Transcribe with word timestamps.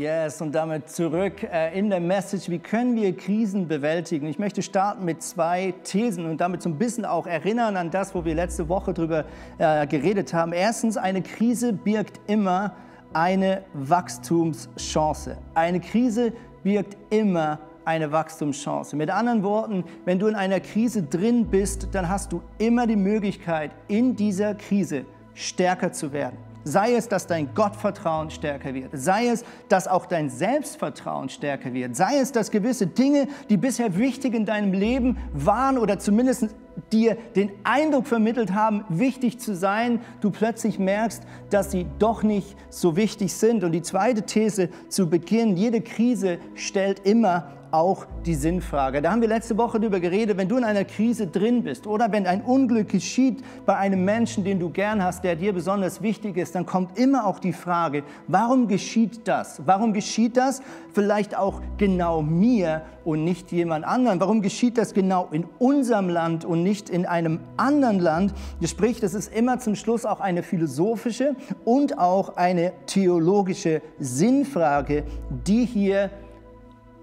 Yes, 0.00 0.40
und 0.40 0.54
damit 0.54 0.88
zurück 0.88 1.42
äh, 1.42 1.78
in 1.78 1.90
der 1.90 2.00
Message, 2.00 2.48
wie 2.48 2.58
können 2.58 2.96
wir 2.96 3.14
Krisen 3.14 3.68
bewältigen? 3.68 4.28
Ich 4.28 4.38
möchte 4.38 4.62
starten 4.62 5.04
mit 5.04 5.22
zwei 5.22 5.74
Thesen 5.84 6.24
und 6.24 6.40
damit 6.40 6.62
so 6.62 6.70
ein 6.70 6.78
bisschen 6.78 7.04
auch 7.04 7.26
erinnern 7.26 7.76
an 7.76 7.90
das, 7.90 8.14
wo 8.14 8.24
wir 8.24 8.34
letzte 8.34 8.70
Woche 8.70 8.94
drüber 8.94 9.26
äh, 9.58 9.86
geredet 9.86 10.32
haben. 10.32 10.54
Erstens, 10.54 10.96
eine 10.96 11.20
Krise 11.20 11.74
birgt 11.74 12.18
immer 12.28 12.72
eine 13.12 13.62
Wachstumschance. 13.74 15.36
Eine 15.52 15.80
Krise 15.80 16.32
birgt 16.62 16.96
immer 17.10 17.58
eine 17.84 18.10
Wachstumschance. 18.10 18.96
Mit 18.96 19.10
anderen 19.10 19.42
Worten, 19.42 19.84
wenn 20.06 20.18
du 20.18 20.28
in 20.28 20.34
einer 20.34 20.60
Krise 20.60 21.02
drin 21.02 21.44
bist, 21.44 21.88
dann 21.92 22.08
hast 22.08 22.32
du 22.32 22.40
immer 22.56 22.86
die 22.86 22.96
Möglichkeit, 22.96 23.72
in 23.86 24.16
dieser 24.16 24.54
Krise 24.54 25.04
stärker 25.34 25.92
zu 25.92 26.10
werden. 26.10 26.49
Sei 26.64 26.94
es, 26.94 27.08
dass 27.08 27.26
dein 27.26 27.54
Gottvertrauen 27.54 28.30
stärker 28.30 28.74
wird. 28.74 28.90
Sei 28.92 29.28
es, 29.28 29.44
dass 29.68 29.88
auch 29.88 30.06
dein 30.06 30.28
Selbstvertrauen 30.28 31.28
stärker 31.28 31.72
wird. 31.72 31.96
Sei 31.96 32.18
es, 32.18 32.32
dass 32.32 32.50
gewisse 32.50 32.86
Dinge, 32.86 33.28
die 33.48 33.56
bisher 33.56 33.96
wichtig 33.96 34.34
in 34.34 34.44
deinem 34.44 34.72
Leben 34.72 35.16
waren 35.32 35.78
oder 35.78 35.98
zumindest 35.98 36.48
dir 36.92 37.16
den 37.36 37.50
Eindruck 37.64 38.06
vermittelt 38.06 38.52
haben, 38.52 38.84
wichtig 38.88 39.38
zu 39.38 39.54
sein, 39.54 40.00
du 40.20 40.30
plötzlich 40.30 40.78
merkst, 40.78 41.22
dass 41.50 41.70
sie 41.70 41.86
doch 41.98 42.22
nicht 42.22 42.56
so 42.68 42.96
wichtig 42.96 43.32
sind. 43.32 43.64
Und 43.64 43.72
die 43.72 43.82
zweite 43.82 44.22
These 44.22 44.68
zu 44.88 45.08
Beginn, 45.08 45.56
jede 45.56 45.80
Krise 45.80 46.38
stellt 46.54 47.06
immer 47.06 47.52
auch 47.72 48.06
die 48.26 48.34
Sinnfrage. 48.34 49.02
Da 49.02 49.12
haben 49.12 49.20
wir 49.20 49.28
letzte 49.28 49.56
Woche 49.56 49.80
darüber 49.80 50.00
geredet, 50.00 50.36
wenn 50.36 50.48
du 50.48 50.56
in 50.56 50.64
einer 50.64 50.84
Krise 50.84 51.26
drin 51.26 51.62
bist 51.62 51.86
oder 51.86 52.10
wenn 52.12 52.26
ein 52.26 52.42
Unglück 52.42 52.88
geschieht 52.88 53.42
bei 53.66 53.76
einem 53.76 54.04
Menschen, 54.04 54.44
den 54.44 54.58
du 54.58 54.70
gern 54.70 55.02
hast, 55.02 55.24
der 55.24 55.36
dir 55.36 55.52
besonders 55.52 56.02
wichtig 56.02 56.36
ist, 56.36 56.54
dann 56.54 56.66
kommt 56.66 56.98
immer 56.98 57.26
auch 57.26 57.38
die 57.38 57.52
Frage, 57.52 58.02
warum 58.26 58.68
geschieht 58.68 59.26
das? 59.26 59.62
Warum 59.64 59.92
geschieht 59.92 60.36
das 60.36 60.62
vielleicht 60.92 61.36
auch 61.36 61.60
genau 61.78 62.22
mir 62.22 62.82
und 63.04 63.24
nicht 63.24 63.52
jemand 63.52 63.84
anderen? 63.84 64.20
Warum 64.20 64.42
geschieht 64.42 64.78
das 64.78 64.94
genau 64.94 65.28
in 65.30 65.44
unserem 65.58 66.08
Land 66.08 66.44
und 66.44 66.62
nicht 66.62 66.90
in 66.90 67.06
einem 67.06 67.40
anderen 67.56 67.98
Land? 67.98 68.34
Sprich, 68.64 69.00
das 69.00 69.14
ist 69.14 69.32
immer 69.34 69.58
zum 69.58 69.74
Schluss 69.74 70.04
auch 70.04 70.20
eine 70.20 70.42
philosophische 70.42 71.36
und 71.64 71.98
auch 71.98 72.36
eine 72.36 72.72
theologische 72.86 73.82
Sinnfrage, 73.98 75.04
die 75.46 75.64
hier 75.64 76.10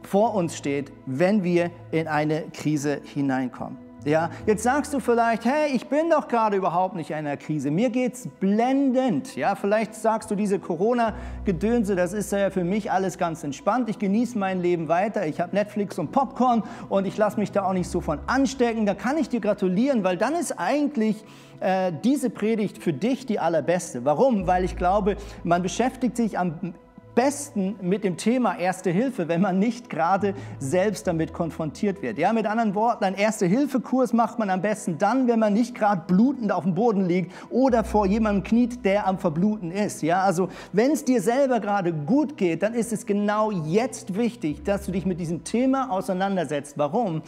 vor 0.07 0.33
uns 0.33 0.55
steht, 0.55 0.91
wenn 1.05 1.43
wir 1.43 1.69
in 1.91 2.07
eine 2.07 2.43
Krise 2.53 3.01
hineinkommen. 3.03 3.87
Ja, 4.05 4.29
jetzt 4.45 4.63
sagst 4.63 4.93
du 4.93 5.01
vielleicht, 5.01 5.43
hey, 5.43 5.75
ich 5.75 5.87
bin 5.87 6.09
doch 6.09 6.29
gerade 6.29 6.55
überhaupt 6.55 6.95
nicht 6.95 7.09
in 7.09 7.17
einer 7.17 7.35
Krise. 7.35 7.71
Mir 7.71 7.89
geht's 7.89 8.29
blendend. 8.39 9.35
Ja, 9.35 9.55
vielleicht 9.55 9.95
sagst 9.95 10.31
du 10.31 10.35
diese 10.35 10.59
Corona-Gedönse, 10.59 11.97
das 11.97 12.13
ist 12.13 12.31
ja 12.31 12.49
für 12.49 12.63
mich 12.63 12.89
alles 12.89 13.17
ganz 13.17 13.43
entspannt. 13.43 13.89
Ich 13.89 13.99
genieße 13.99 14.37
mein 14.37 14.61
Leben 14.61 14.87
weiter. 14.87 15.27
Ich 15.27 15.41
habe 15.41 15.53
Netflix 15.53 15.99
und 15.99 16.13
Popcorn 16.13 16.63
und 16.87 17.05
ich 17.05 17.17
lasse 17.17 17.37
mich 17.37 17.51
da 17.51 17.65
auch 17.65 17.73
nicht 17.73 17.89
so 17.89 17.99
von 17.99 18.19
anstecken. 18.27 18.85
Da 18.85 18.93
kann 18.93 19.17
ich 19.17 19.27
dir 19.27 19.41
gratulieren, 19.41 20.05
weil 20.05 20.15
dann 20.15 20.35
ist 20.35 20.57
eigentlich 20.57 21.25
äh, 21.59 21.91
diese 22.01 22.29
Predigt 22.29 22.81
für 22.81 22.93
dich 22.93 23.25
die 23.25 23.39
allerbeste. 23.39 24.05
Warum? 24.05 24.47
Weil 24.47 24.63
ich 24.63 24.77
glaube, 24.77 25.17
man 25.43 25.61
beschäftigt 25.61 26.15
sich 26.15 26.39
am 26.39 26.73
besten 27.17 27.75
mit 27.81 28.03
dem 28.03 28.15
Thema 28.15 28.59
Erste 28.59 28.91
Hilfe, 28.91 29.27
wenn 29.27 29.41
man 29.41 29.57
nicht 29.57 29.89
gerade 29.89 30.35
selbst 30.59 31.07
damit 31.07 31.33
konfrontiert 31.33 32.03
wird. 32.03 32.19
Ja, 32.19 32.31
mit 32.31 32.45
anderen 32.45 32.75
Worten, 32.75 33.05
ein 33.05 33.15
Erste-Hilfe-Kurs 33.15 34.13
macht 34.13 34.37
man 34.37 34.51
am 34.51 34.61
besten 34.61 34.99
dann, 34.99 35.27
wenn 35.27 35.39
man 35.39 35.51
nicht 35.51 35.73
gerade 35.73 36.03
blutend 36.05 36.51
auf 36.51 36.63
dem 36.63 36.75
Boden 36.75 37.07
liegt 37.07 37.33
oder 37.49 37.83
vor 37.83 38.05
jemandem 38.05 38.43
kniet, 38.43 38.85
der 38.85 39.07
am 39.07 39.17
Verbluten 39.17 39.71
ist. 39.71 40.03
Ja, 40.03 40.21
also 40.21 40.49
wenn 40.73 40.91
es 40.91 41.05
dir 41.05 41.19
selber 41.19 41.59
gerade 41.59 41.91
gut 41.91 42.37
geht, 42.37 42.61
dann 42.61 42.75
ist 42.75 42.93
es 42.93 43.07
genau 43.07 43.49
jetzt 43.49 44.15
wichtig, 44.15 44.63
dass 44.63 44.85
du 44.85 44.91
dich 44.91 45.07
mit 45.07 45.19
diesem 45.19 45.43
Thema 45.43 45.89
auseinandersetzt. 45.89 46.77
Warum? 46.77 47.23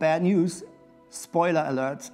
Bad 0.00 0.24
News, 0.24 0.64
Spoiler 1.12 1.64
Alert. 1.64 2.10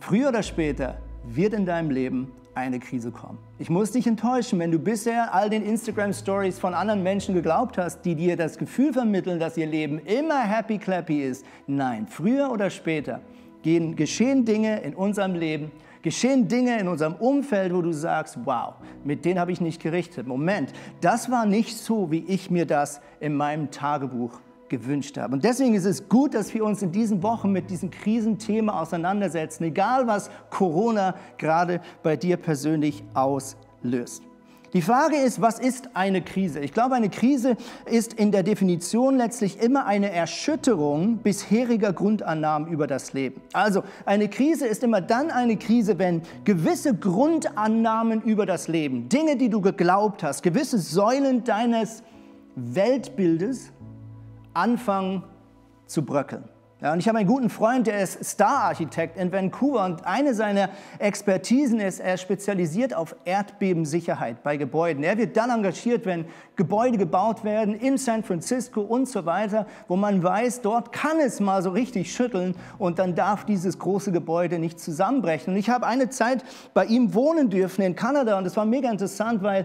Früher 0.00 0.30
oder 0.30 0.42
später 0.42 0.96
wird 1.22 1.52
in 1.52 1.66
deinem 1.66 1.90
Leben 1.90 2.32
eine 2.56 2.80
Krise 2.80 3.10
kommen. 3.10 3.38
Ich 3.58 3.70
muss 3.70 3.92
dich 3.92 4.06
enttäuschen, 4.06 4.58
wenn 4.58 4.70
du 4.70 4.78
bisher 4.78 5.34
all 5.34 5.50
den 5.50 5.62
Instagram-Stories 5.62 6.58
von 6.58 6.74
anderen 6.74 7.02
Menschen 7.02 7.34
geglaubt 7.34 7.76
hast, 7.78 8.02
die 8.02 8.14
dir 8.14 8.36
das 8.36 8.56
Gefühl 8.56 8.92
vermitteln, 8.92 9.38
dass 9.38 9.56
ihr 9.56 9.66
Leben 9.66 9.98
immer 9.98 10.40
happy 10.40 10.78
clappy 10.78 11.22
ist. 11.22 11.44
Nein, 11.66 12.06
früher 12.08 12.50
oder 12.50 12.70
später 12.70 13.20
gehen, 13.62 13.94
geschehen 13.94 14.44
Dinge 14.44 14.80
in 14.80 14.94
unserem 14.94 15.34
Leben, 15.34 15.70
geschehen 16.00 16.48
Dinge 16.48 16.78
in 16.78 16.88
unserem 16.88 17.14
Umfeld, 17.14 17.74
wo 17.74 17.82
du 17.82 17.92
sagst, 17.92 18.38
wow, 18.44 18.74
mit 19.04 19.24
denen 19.24 19.38
habe 19.38 19.52
ich 19.52 19.60
nicht 19.60 19.82
gerichtet. 19.82 20.26
Moment, 20.26 20.72
das 21.00 21.30
war 21.30 21.44
nicht 21.44 21.76
so, 21.76 22.10
wie 22.10 22.24
ich 22.26 22.50
mir 22.50 22.64
das 22.64 23.00
in 23.20 23.34
meinem 23.34 23.70
Tagebuch 23.70 24.40
gewünscht 24.68 25.18
habe. 25.18 25.34
Und 25.34 25.44
deswegen 25.44 25.74
ist 25.74 25.84
es 25.84 26.08
gut, 26.08 26.34
dass 26.34 26.52
wir 26.54 26.64
uns 26.64 26.82
in 26.82 26.92
diesen 26.92 27.22
Wochen 27.22 27.52
mit 27.52 27.70
diesem 27.70 27.90
Krisenthema 27.90 28.80
auseinandersetzen, 28.80 29.64
egal 29.64 30.06
was 30.06 30.30
Corona 30.50 31.14
gerade 31.38 31.80
bei 32.02 32.16
dir 32.16 32.36
persönlich 32.36 33.04
auslöst. 33.14 34.22
Die 34.72 34.82
Frage 34.82 35.16
ist, 35.16 35.40
was 35.40 35.58
ist 35.58 35.88
eine 35.94 36.20
Krise? 36.20 36.60
Ich 36.60 36.72
glaube, 36.72 36.96
eine 36.96 37.08
Krise 37.08 37.56
ist 37.86 38.12
in 38.12 38.32
der 38.32 38.42
Definition 38.42 39.16
letztlich 39.16 39.62
immer 39.62 39.86
eine 39.86 40.10
Erschütterung 40.10 41.18
bisheriger 41.18 41.92
Grundannahmen 41.92 42.68
über 42.68 42.86
das 42.86 43.12
Leben. 43.12 43.40
Also 43.54 43.84
eine 44.04 44.28
Krise 44.28 44.66
ist 44.66 44.82
immer 44.82 45.00
dann 45.00 45.30
eine 45.30 45.56
Krise, 45.56 45.98
wenn 45.98 46.20
gewisse 46.44 46.94
Grundannahmen 46.94 48.20
über 48.20 48.44
das 48.44 48.68
Leben, 48.68 49.08
Dinge, 49.08 49.36
die 49.36 49.48
du 49.48 49.60
geglaubt 49.60 50.22
hast, 50.22 50.42
gewisse 50.42 50.78
Säulen 50.78 51.44
deines 51.44 52.02
Weltbildes 52.56 53.72
anfangen 54.56 55.22
zu 55.86 56.04
bröckeln. 56.04 56.44
Ja, 56.82 56.92
und 56.92 56.98
ich 56.98 57.08
habe 57.08 57.16
einen 57.16 57.26
guten 57.26 57.48
Freund, 57.48 57.86
der 57.86 58.02
ist 58.02 58.22
Star-Architekt 58.22 59.16
in 59.16 59.32
Vancouver 59.32 59.86
und 59.86 60.04
eine 60.04 60.34
seiner 60.34 60.68
Expertisen 60.98 61.80
ist, 61.80 62.00
er 62.00 62.18
spezialisiert 62.18 62.94
auf 62.94 63.16
Erdbebensicherheit 63.24 64.42
bei 64.42 64.58
Gebäuden. 64.58 65.02
Er 65.02 65.16
wird 65.16 65.38
dann 65.38 65.48
engagiert, 65.48 66.04
wenn 66.04 66.26
Gebäude 66.54 66.98
gebaut 66.98 67.44
werden 67.44 67.74
in 67.74 67.96
San 67.96 68.22
Francisco 68.22 68.82
und 68.82 69.08
so 69.08 69.24
weiter, 69.24 69.66
wo 69.88 69.96
man 69.96 70.22
weiß, 70.22 70.60
dort 70.60 70.92
kann 70.92 71.18
es 71.18 71.40
mal 71.40 71.62
so 71.62 71.70
richtig 71.70 72.12
schütteln 72.12 72.54
und 72.78 72.98
dann 72.98 73.14
darf 73.14 73.46
dieses 73.46 73.78
große 73.78 74.12
Gebäude 74.12 74.58
nicht 74.58 74.78
zusammenbrechen. 74.78 75.54
Und 75.54 75.58
ich 75.58 75.70
habe 75.70 75.86
eine 75.86 76.10
Zeit 76.10 76.44
bei 76.74 76.84
ihm 76.84 77.14
wohnen 77.14 77.48
dürfen 77.48 77.80
in 77.82 77.96
Kanada 77.96 78.36
und 78.36 78.44
das 78.44 78.54
war 78.58 78.66
mega 78.66 78.90
interessant, 78.90 79.42
weil 79.42 79.64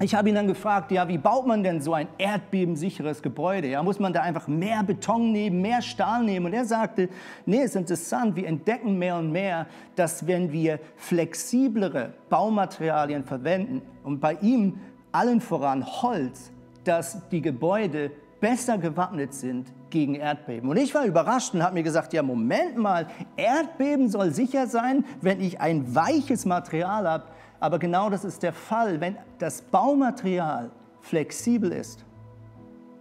ich 0.00 0.14
habe 0.14 0.28
ihn 0.28 0.34
dann 0.34 0.46
gefragt, 0.46 0.92
ja, 0.92 1.08
wie 1.08 1.16
baut 1.16 1.46
man 1.46 1.62
denn 1.62 1.80
so 1.80 1.94
ein 1.94 2.08
erdbebensicheres 2.18 3.22
Gebäude? 3.22 3.68
Ja, 3.68 3.82
muss 3.82 3.98
man 3.98 4.12
da 4.12 4.20
einfach 4.20 4.46
mehr 4.46 4.82
Beton 4.82 5.32
nehmen, 5.32 5.62
mehr 5.62 5.80
Stahl 5.80 6.22
nehmen? 6.22 6.46
Und 6.46 6.52
er 6.52 6.66
sagte, 6.66 7.08
nee, 7.46 7.60
es 7.60 7.70
ist 7.70 7.76
interessant, 7.76 8.36
wir 8.36 8.46
entdecken 8.46 8.98
mehr 8.98 9.16
und 9.16 9.32
mehr, 9.32 9.66
dass 9.94 10.26
wenn 10.26 10.52
wir 10.52 10.80
flexiblere 10.96 12.12
Baumaterialien 12.28 13.24
verwenden 13.24 13.80
und 14.04 14.20
bei 14.20 14.34
ihm 14.42 14.78
allen 15.12 15.40
voran 15.40 15.84
Holz, 16.02 16.50
dass 16.84 17.26
die 17.30 17.40
Gebäude 17.40 18.10
besser 18.38 18.76
gewappnet 18.76 19.32
sind 19.32 19.72
gegen 19.88 20.14
Erdbeben. 20.16 20.68
Und 20.68 20.76
ich 20.76 20.94
war 20.94 21.06
überrascht 21.06 21.54
und 21.54 21.62
habe 21.62 21.72
mir 21.72 21.82
gesagt, 21.82 22.12
ja, 22.12 22.22
Moment 22.22 22.76
mal, 22.76 23.06
Erdbeben 23.36 24.10
soll 24.10 24.30
sicher 24.32 24.66
sein, 24.66 25.06
wenn 25.22 25.40
ich 25.40 25.58
ein 25.58 25.94
weiches 25.94 26.44
Material 26.44 27.08
habe 27.08 27.24
aber 27.66 27.80
genau 27.80 28.10
das 28.10 28.24
ist 28.24 28.44
der 28.44 28.52
Fall. 28.52 29.00
Wenn 29.00 29.16
das 29.40 29.60
Baumaterial 29.60 30.70
flexibel 31.00 31.72
ist, 31.72 32.04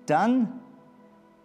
dann 0.08 0.60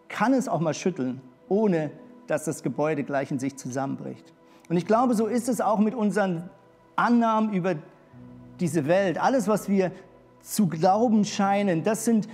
kann 0.08 0.32
es 0.32 0.48
auch 0.48 0.60
mal 0.60 0.72
schütteln, 0.72 1.20
ohne 1.46 1.90
dass 2.26 2.46
das 2.46 2.62
Gebäude 2.62 3.04
gleich 3.04 3.30
in 3.30 3.38
sich 3.38 3.58
zusammenbricht. 3.58 4.32
Und 4.70 4.78
ich 4.78 4.86
glaube, 4.86 5.12
so 5.14 5.26
ist 5.26 5.50
es 5.50 5.60
auch 5.60 5.80
mit 5.80 5.94
unseren 5.94 6.48
Annahmen 6.96 7.52
über 7.52 7.74
diese 8.58 8.86
Welt. 8.86 9.20
Alles, 9.20 9.48
was 9.48 9.68
wir 9.68 9.92
zu 10.40 10.66
glauben 10.66 11.26
scheinen, 11.26 11.82
das 11.82 12.06
sind, 12.06 12.26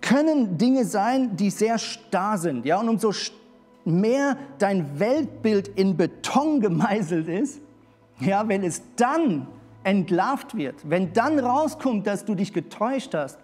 können 0.00 0.58
Dinge 0.58 0.86
sein, 0.86 1.36
die 1.36 1.50
sehr 1.50 1.78
starr 1.78 2.36
sind. 2.38 2.66
Ja? 2.66 2.80
Und 2.80 2.88
umso 2.88 3.12
mehr 3.84 4.36
dein 4.58 4.98
Weltbild 4.98 5.68
in 5.68 5.96
Beton 5.96 6.60
gemeißelt 6.60 7.28
ist, 7.28 7.60
ja, 8.18 8.48
wenn 8.48 8.64
es 8.64 8.82
dann 8.96 9.46
entlarvt 9.86 10.56
wird, 10.56 10.90
wenn 10.90 11.12
dann 11.12 11.38
rauskommt, 11.38 12.08
dass 12.08 12.24
du 12.24 12.34
dich 12.34 12.52
getäuscht 12.52 13.14
hast, 13.14 13.38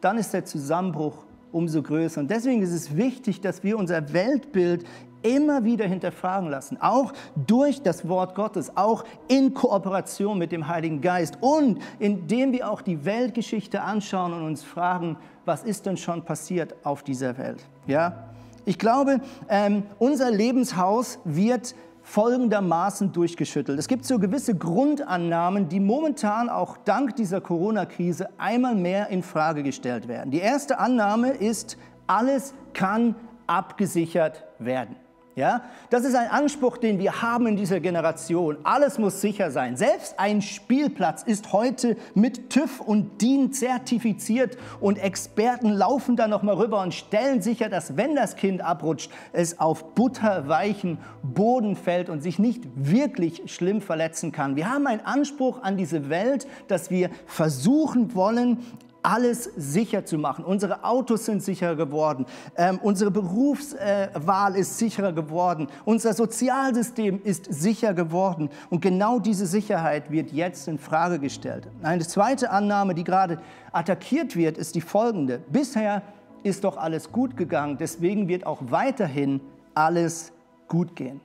dann 0.00 0.18
ist 0.18 0.34
der 0.34 0.44
Zusammenbruch 0.44 1.24
umso 1.52 1.82
größer. 1.82 2.20
Und 2.20 2.30
deswegen 2.32 2.62
ist 2.62 2.72
es 2.72 2.96
wichtig, 2.96 3.40
dass 3.40 3.62
wir 3.62 3.78
unser 3.78 4.12
Weltbild 4.12 4.84
immer 5.22 5.64
wieder 5.64 5.86
hinterfragen 5.86 6.50
lassen, 6.50 6.78
auch 6.80 7.12
durch 7.36 7.80
das 7.80 8.08
Wort 8.08 8.34
Gottes, 8.34 8.76
auch 8.76 9.04
in 9.28 9.54
Kooperation 9.54 10.36
mit 10.36 10.50
dem 10.50 10.66
Heiligen 10.66 11.00
Geist 11.00 11.38
und 11.40 11.78
indem 12.00 12.52
wir 12.52 12.68
auch 12.68 12.82
die 12.82 13.04
Weltgeschichte 13.04 13.80
anschauen 13.80 14.32
und 14.32 14.42
uns 14.42 14.64
fragen, 14.64 15.16
was 15.44 15.62
ist 15.62 15.86
denn 15.86 15.96
schon 15.96 16.24
passiert 16.24 16.74
auf 16.82 17.04
dieser 17.04 17.38
Welt? 17.38 17.64
Ja, 17.86 18.30
ich 18.64 18.78
glaube, 18.78 19.20
ähm, 19.48 19.84
unser 20.00 20.30
Lebenshaus 20.32 21.20
wird 21.24 21.76
folgendermaßen 22.04 23.12
durchgeschüttelt. 23.12 23.78
Es 23.78 23.88
gibt 23.88 24.04
so 24.04 24.18
gewisse 24.18 24.54
Grundannahmen, 24.54 25.68
die 25.68 25.80
momentan 25.80 26.48
auch 26.50 26.76
dank 26.76 27.16
dieser 27.16 27.40
Corona-Krise 27.40 28.28
einmal 28.38 28.76
mehr 28.76 29.08
in 29.08 29.22
Frage 29.22 29.62
gestellt 29.62 30.06
werden. 30.06 30.30
Die 30.30 30.38
erste 30.38 30.78
Annahme 30.78 31.30
ist, 31.30 31.78
alles 32.06 32.54
kann 32.74 33.16
abgesichert 33.46 34.44
werden. 34.58 34.96
Ja, 35.36 35.62
das 35.90 36.04
ist 36.04 36.14
ein 36.14 36.30
Anspruch, 36.30 36.76
den 36.76 37.00
wir 37.00 37.20
haben 37.20 37.48
in 37.48 37.56
dieser 37.56 37.80
Generation. 37.80 38.56
Alles 38.62 38.98
muss 38.98 39.20
sicher 39.20 39.50
sein. 39.50 39.76
Selbst 39.76 40.20
ein 40.20 40.40
Spielplatz 40.40 41.24
ist 41.24 41.52
heute 41.52 41.96
mit 42.14 42.50
TÜV 42.50 42.80
und 42.80 43.20
DIN 43.20 43.52
zertifiziert 43.52 44.56
und 44.80 44.96
Experten 44.96 45.70
laufen 45.70 46.14
da 46.14 46.28
noch 46.28 46.44
mal 46.44 46.54
rüber 46.54 46.80
und 46.82 46.94
stellen 46.94 47.42
sicher, 47.42 47.68
dass 47.68 47.96
wenn 47.96 48.14
das 48.14 48.36
Kind 48.36 48.60
abrutscht, 48.60 49.10
es 49.32 49.58
auf 49.58 49.96
butterweichen 49.96 50.98
Boden 51.24 51.74
fällt 51.74 52.10
und 52.10 52.22
sich 52.22 52.38
nicht 52.38 52.62
wirklich 52.76 53.42
schlimm 53.52 53.80
verletzen 53.80 54.30
kann. 54.30 54.54
Wir 54.54 54.70
haben 54.70 54.86
einen 54.86 55.04
Anspruch 55.04 55.62
an 55.64 55.76
diese 55.76 56.10
Welt, 56.10 56.46
dass 56.68 56.90
wir 56.90 57.10
versuchen 57.26 58.14
wollen, 58.14 58.58
alles 59.04 59.50
sicher 59.56 60.04
zu 60.04 60.18
machen. 60.18 60.44
Unsere 60.44 60.82
Autos 60.82 61.26
sind 61.26 61.42
sicherer 61.42 61.76
geworden, 61.76 62.26
ähm, 62.56 62.80
unsere 62.82 63.10
Berufswahl 63.10 64.56
äh, 64.56 64.60
ist 64.60 64.78
sicherer 64.78 65.12
geworden, 65.12 65.68
unser 65.84 66.14
Sozialsystem 66.14 67.20
ist 67.22 67.52
sicher 67.52 67.92
geworden. 67.92 68.48
Und 68.70 68.80
genau 68.80 69.18
diese 69.18 69.46
Sicherheit 69.46 70.10
wird 70.10 70.32
jetzt 70.32 70.66
in 70.68 70.78
Frage 70.78 71.18
gestellt. 71.18 71.68
Eine 71.82 72.06
zweite 72.06 72.50
Annahme, 72.50 72.94
die 72.94 73.04
gerade 73.04 73.38
attackiert 73.72 74.36
wird, 74.36 74.56
ist 74.56 74.74
die 74.74 74.80
folgende. 74.80 75.40
Bisher 75.50 76.02
ist 76.42 76.64
doch 76.64 76.76
alles 76.76 77.12
gut 77.12 77.36
gegangen, 77.36 77.76
deswegen 77.78 78.28
wird 78.28 78.46
auch 78.46 78.60
weiterhin 78.70 79.40
alles 79.74 80.32
gut 80.68 80.96
gehen. 80.96 81.20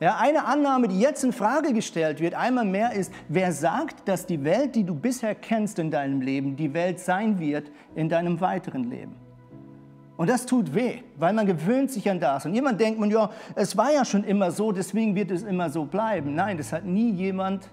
Ja, 0.00 0.16
eine 0.16 0.46
Annahme, 0.46 0.88
die 0.88 0.98
jetzt 0.98 1.22
in 1.24 1.32
Frage 1.32 1.74
gestellt 1.74 2.20
wird, 2.20 2.32
einmal 2.32 2.64
mehr 2.64 2.92
ist, 2.92 3.12
wer 3.28 3.52
sagt, 3.52 4.08
dass 4.08 4.24
die 4.24 4.42
Welt, 4.44 4.74
die 4.74 4.84
du 4.84 4.94
bisher 4.94 5.34
kennst 5.34 5.78
in 5.78 5.90
deinem 5.90 6.22
Leben, 6.22 6.56
die 6.56 6.72
Welt 6.72 6.98
sein 6.98 7.38
wird 7.38 7.70
in 7.94 8.08
deinem 8.08 8.40
weiteren 8.40 8.84
Leben? 8.84 9.14
Und 10.16 10.30
das 10.30 10.46
tut 10.46 10.74
weh, 10.74 11.00
weil 11.18 11.34
man 11.34 11.46
gewöhnt 11.46 11.90
sich 11.90 12.10
an 12.10 12.18
das. 12.18 12.46
Und 12.46 12.54
jemand 12.54 12.80
denkt 12.80 12.98
man, 12.98 13.10
ja, 13.10 13.30
es 13.54 13.76
war 13.76 13.92
ja 13.92 14.06
schon 14.06 14.24
immer 14.24 14.50
so, 14.50 14.72
deswegen 14.72 15.14
wird 15.14 15.30
es 15.30 15.42
immer 15.42 15.68
so 15.68 15.84
bleiben. 15.84 16.34
Nein, 16.34 16.56
das 16.56 16.72
hat 16.72 16.86
nie 16.86 17.10
jemand 17.10 17.68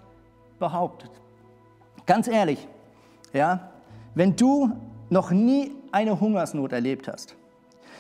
behauptet. 0.60 1.12
Ganz 2.06 2.28
ehrlich, 2.28 2.68
ja, 3.32 3.72
wenn 4.16 4.36
du 4.36 4.72
noch 5.10 5.32
nie 5.32 5.76
eine 5.94 6.20
Hungersnot 6.20 6.74
erlebt 6.74 7.08
hast, 7.08 7.36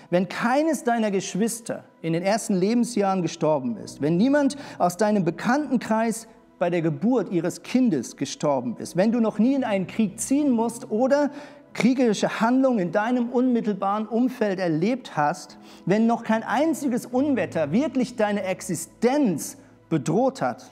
wenn 0.09 0.27
keines 0.27 0.83
deiner 0.83 1.11
Geschwister 1.11 1.83
in 2.07 2.13
den 2.13 2.23
ersten 2.23 2.55
Lebensjahren 2.55 3.21
gestorben 3.21 3.77
ist, 3.77 4.01
wenn 4.01 4.17
niemand 4.17 4.55
aus 4.79 4.97
deinem 4.97 5.25
Bekanntenkreis 5.25 6.27
bei 6.57 6.69
der 6.69 6.81
Geburt 6.81 7.31
ihres 7.31 7.61
Kindes 7.61 8.15
gestorben 8.15 8.77
ist, 8.77 8.95
wenn 8.95 9.11
du 9.11 9.19
noch 9.19 9.37
nie 9.37 9.53
in 9.53 9.63
einen 9.63 9.85
Krieg 9.85 10.19
ziehen 10.19 10.49
musst 10.49 10.89
oder 10.89 11.29
kriegerische 11.73 12.39
Handlungen 12.39 12.79
in 12.79 12.91
deinem 12.91 13.29
unmittelbaren 13.29 14.07
Umfeld 14.07 14.59
erlebt 14.59 15.15
hast, 15.15 15.59
wenn 15.85 16.07
noch 16.07 16.23
kein 16.23 16.41
einziges 16.41 17.05
Unwetter 17.05 17.71
wirklich 17.71 18.15
deine 18.15 18.43
Existenz 18.43 19.57
bedroht 19.89 20.41
hat, 20.41 20.71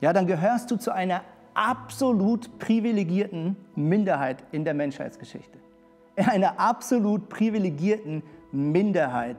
ja, 0.00 0.12
dann 0.12 0.26
gehörst 0.26 0.70
du 0.70 0.76
zu 0.76 0.92
einer 0.92 1.22
absolut 1.54 2.58
privilegierten 2.58 3.56
Minderheit 3.74 4.44
in 4.52 4.64
der 4.64 4.74
Menschheitsgeschichte. 4.74 5.58
Einer 6.16 6.58
absolut 6.58 7.28
privilegierten 7.28 8.22
Minderheit 8.52 9.36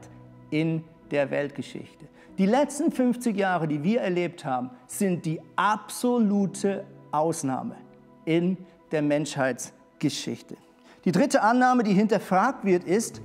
in 0.50 0.84
der 1.10 1.30
Weltgeschichte. 1.30 2.06
Die 2.38 2.46
letzten 2.46 2.90
50 2.90 3.36
Jahre, 3.36 3.68
die 3.68 3.82
wir 3.82 4.00
erlebt 4.00 4.44
haben, 4.44 4.70
sind 4.86 5.26
die 5.26 5.40
absolute 5.56 6.84
Ausnahme 7.12 7.76
in 8.24 8.56
der 8.92 9.02
Menschheitsgeschichte. 9.02 10.56
Die 11.04 11.12
dritte 11.12 11.42
Annahme, 11.42 11.82
die 11.82 11.92
hinterfragt 11.92 12.64
wird, 12.64 12.84
ist, 12.84 13.20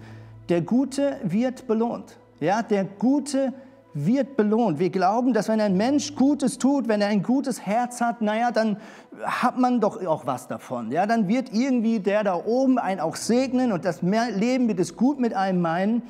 der 0.49 0.61
Gute 0.61 1.17
wird 1.23 1.67
belohnt. 1.67 2.17
Ja, 2.39 2.61
der 2.61 2.83
Gute 2.83 3.53
wird 3.93 4.35
belohnt. 4.35 4.77
Wir 4.77 4.89
glauben, 4.89 5.33
dass 5.33 5.47
wenn 5.47 5.61
ein 5.61 5.77
Mensch 5.77 6.15
Gutes 6.15 6.57
tut, 6.57 6.87
wenn 6.87 7.01
er 7.01 7.07
ein 7.07 7.23
gutes 7.23 7.65
Herz 7.65 8.01
hat, 8.01 8.21
naja, 8.21 8.51
dann 8.51 8.77
hat 9.23 9.57
man 9.57 9.79
doch 9.79 10.05
auch 10.05 10.25
was 10.25 10.47
davon. 10.47 10.91
Ja, 10.91 11.05
dann 11.05 11.29
wird 11.29 11.53
irgendwie 11.53 12.01
der 12.01 12.23
da 12.23 12.35
oben 12.35 12.77
einen 12.77 12.99
auch 12.99 13.15
segnen 13.15 13.71
und 13.71 13.85
das 13.85 14.01
Leben 14.01 14.67
wird 14.67 14.79
es 14.79 14.97
gut 14.97 15.19
mit 15.19 15.33
einem 15.33 15.61
meinen. 15.61 16.03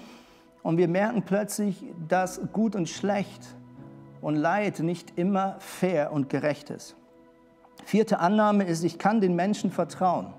Und 0.65 0.79
wir 0.79 0.87
merken 0.87 1.21
plötzlich, 1.21 1.85
dass 2.07 2.41
gut 2.51 2.75
und 2.75 2.89
schlecht 2.89 3.55
und 4.19 4.35
Leid 4.35 4.79
nicht 4.79 5.15
immer 5.15 5.57
fair 5.59 6.11
und 6.11 6.27
gerecht 6.27 6.71
ist. 6.71 6.95
Vierte 7.83 8.17
Annahme 8.17 8.63
ist, 8.63 8.83
ich 8.83 8.97
kann 8.97 9.21
den 9.21 9.35
Menschen 9.35 9.69
vertrauen. 9.69 10.33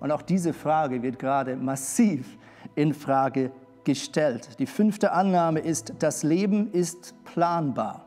Und 0.00 0.10
auch 0.12 0.22
diese 0.22 0.54
Frage 0.54 1.02
wird 1.02 1.18
gerade 1.18 1.56
massiv 1.56 2.38
in 2.74 2.94
Frage 2.94 3.50
gestellt. 3.84 4.58
Die 4.60 4.66
fünfte 4.66 5.12
Annahme 5.12 5.60
ist, 5.60 5.92
das 5.98 6.22
Leben 6.22 6.72
ist 6.72 7.14
planbar. 7.26 8.06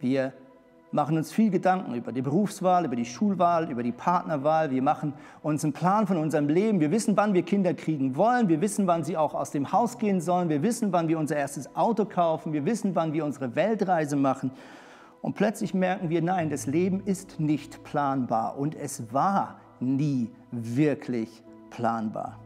Wir 0.00 0.32
machen 0.94 1.16
uns 1.16 1.32
viel 1.32 1.50
Gedanken 1.50 1.94
über 1.94 2.12
die 2.12 2.22
Berufswahl, 2.22 2.84
über 2.84 2.94
die 2.94 3.04
Schulwahl, 3.04 3.68
über 3.68 3.82
die 3.82 3.90
Partnerwahl. 3.90 4.70
Wir 4.70 4.80
machen 4.80 5.12
uns 5.42 5.64
einen 5.64 5.72
Plan 5.72 6.06
von 6.06 6.16
unserem 6.16 6.48
Leben. 6.48 6.78
Wir 6.78 6.92
wissen, 6.92 7.16
wann 7.16 7.34
wir 7.34 7.42
Kinder 7.42 7.74
kriegen 7.74 8.14
wollen. 8.14 8.48
Wir 8.48 8.60
wissen, 8.60 8.86
wann 8.86 9.02
sie 9.02 9.16
auch 9.16 9.34
aus 9.34 9.50
dem 9.50 9.72
Haus 9.72 9.98
gehen 9.98 10.20
sollen. 10.20 10.48
Wir 10.48 10.62
wissen, 10.62 10.92
wann 10.92 11.08
wir 11.08 11.18
unser 11.18 11.36
erstes 11.36 11.74
Auto 11.74 12.04
kaufen. 12.04 12.52
Wir 12.52 12.64
wissen, 12.64 12.94
wann 12.94 13.12
wir 13.12 13.24
unsere 13.24 13.56
Weltreise 13.56 14.14
machen. 14.14 14.52
Und 15.20 15.34
plötzlich 15.34 15.74
merken 15.74 16.10
wir, 16.10 16.22
nein, 16.22 16.48
das 16.48 16.66
Leben 16.66 17.00
ist 17.04 17.40
nicht 17.40 17.82
planbar 17.82 18.56
und 18.56 18.76
es 18.76 19.12
war 19.12 19.56
nie 19.80 20.30
wirklich 20.52 21.42
planbar. 21.70 22.38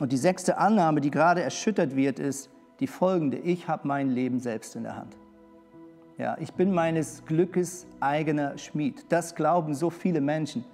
Und 0.00 0.12
die 0.12 0.16
sechste 0.16 0.56
Annahme, 0.56 1.02
die 1.02 1.10
gerade 1.10 1.42
erschüttert 1.42 1.94
wird, 1.94 2.18
ist 2.18 2.48
die 2.80 2.86
folgende. 2.86 3.36
Ich 3.36 3.68
habe 3.68 3.86
mein 3.86 4.08
Leben 4.08 4.40
selbst 4.40 4.76
in 4.76 4.84
der 4.84 4.96
Hand. 4.96 5.14
Ja, 6.18 6.34
ich 6.40 6.50
bin 6.54 6.72
meines 6.72 7.22
Glückes 7.26 7.86
eigener 8.00 8.56
Schmied. 8.56 9.04
Das 9.10 9.34
glauben 9.34 9.74
so 9.74 9.90
viele 9.90 10.22
Menschen. 10.22 10.64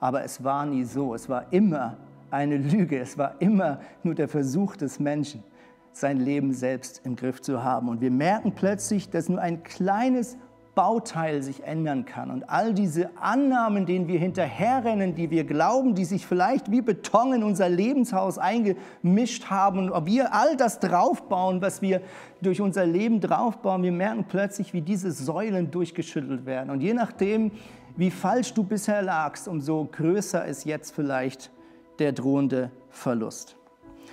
Aber 0.00 0.24
es 0.24 0.42
war 0.42 0.66
nie 0.66 0.82
so. 0.82 1.14
Es 1.14 1.28
war 1.28 1.52
immer 1.52 1.96
eine 2.32 2.56
Lüge. 2.56 2.98
Es 2.98 3.16
war 3.16 3.40
immer 3.40 3.78
nur 4.02 4.16
der 4.16 4.26
Versuch 4.26 4.76
des 4.76 4.98
Menschen, 4.98 5.44
sein 5.92 6.18
Leben 6.18 6.52
selbst 6.52 7.00
im 7.04 7.14
Griff 7.14 7.40
zu 7.40 7.62
haben. 7.62 7.88
Und 7.88 8.00
wir 8.00 8.10
merken 8.10 8.52
plötzlich, 8.52 9.08
dass 9.08 9.28
nur 9.28 9.40
ein 9.40 9.62
kleines 9.62 10.36
Bauteil 10.76 11.42
sich 11.42 11.64
ändern 11.64 12.04
kann. 12.04 12.30
Und 12.30 12.50
all 12.50 12.74
diese 12.74 13.10
Annahmen, 13.18 13.86
denen 13.86 14.08
wir 14.08 14.18
hinterherrennen, 14.18 15.14
die 15.14 15.30
wir 15.30 15.44
glauben, 15.44 15.94
die 15.94 16.04
sich 16.04 16.26
vielleicht 16.26 16.70
wie 16.70 16.82
Beton 16.82 17.32
in 17.32 17.42
unser 17.42 17.70
Lebenshaus 17.70 18.36
eingemischt 18.36 19.46
haben 19.46 19.78
und 19.78 19.90
ob 19.90 20.04
wir 20.04 20.34
all 20.34 20.54
das 20.58 20.78
draufbauen, 20.78 21.62
was 21.62 21.80
wir 21.80 22.02
durch 22.42 22.60
unser 22.60 22.84
Leben 22.84 23.22
draufbauen, 23.22 23.82
wir 23.82 23.90
merken 23.90 24.26
plötzlich, 24.28 24.74
wie 24.74 24.82
diese 24.82 25.12
Säulen 25.12 25.70
durchgeschüttelt 25.70 26.44
werden. 26.44 26.68
Und 26.68 26.82
je 26.82 26.92
nachdem, 26.92 27.52
wie 27.96 28.10
falsch 28.10 28.52
du 28.52 28.62
bisher 28.62 29.00
lagst, 29.00 29.48
umso 29.48 29.88
größer 29.90 30.44
ist 30.44 30.66
jetzt 30.66 30.94
vielleicht 30.94 31.50
der 31.98 32.12
drohende 32.12 32.70
Verlust. 32.90 33.56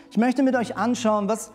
Ich 0.10 0.18
möchte 0.18 0.44
mit 0.44 0.56
euch 0.56 0.78
anschauen, 0.78 1.28
was 1.28 1.52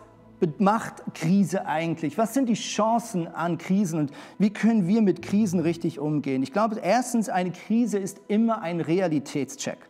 macht 0.59 1.03
Krise 1.13 1.65
eigentlich? 1.65 2.17
Was 2.17 2.33
sind 2.33 2.47
die 2.47 2.53
Chancen 2.53 3.27
an 3.27 3.57
Krisen 3.57 3.99
und 3.99 4.11
wie 4.37 4.51
können 4.51 4.87
wir 4.87 5.01
mit 5.01 5.21
Krisen 5.21 5.59
richtig 5.59 5.99
umgehen? 5.99 6.43
Ich 6.43 6.53
glaube, 6.53 6.79
erstens, 6.81 7.29
eine 7.29 7.51
Krise 7.51 7.97
ist 7.97 8.21
immer 8.27 8.61
ein 8.61 8.81
Realitätscheck. 8.81 9.89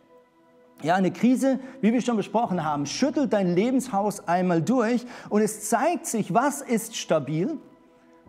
Ja, 0.82 0.94
eine 0.94 1.12
Krise, 1.12 1.60
wie 1.82 1.92
wir 1.92 2.00
schon 2.00 2.16
besprochen 2.16 2.64
haben, 2.64 2.86
schüttelt 2.86 3.32
dein 3.32 3.54
Lebenshaus 3.54 4.26
einmal 4.26 4.62
durch 4.62 5.04
und 5.28 5.42
es 5.42 5.68
zeigt 5.68 6.06
sich, 6.06 6.32
was 6.32 6.62
ist 6.62 6.96
stabil 6.96 7.58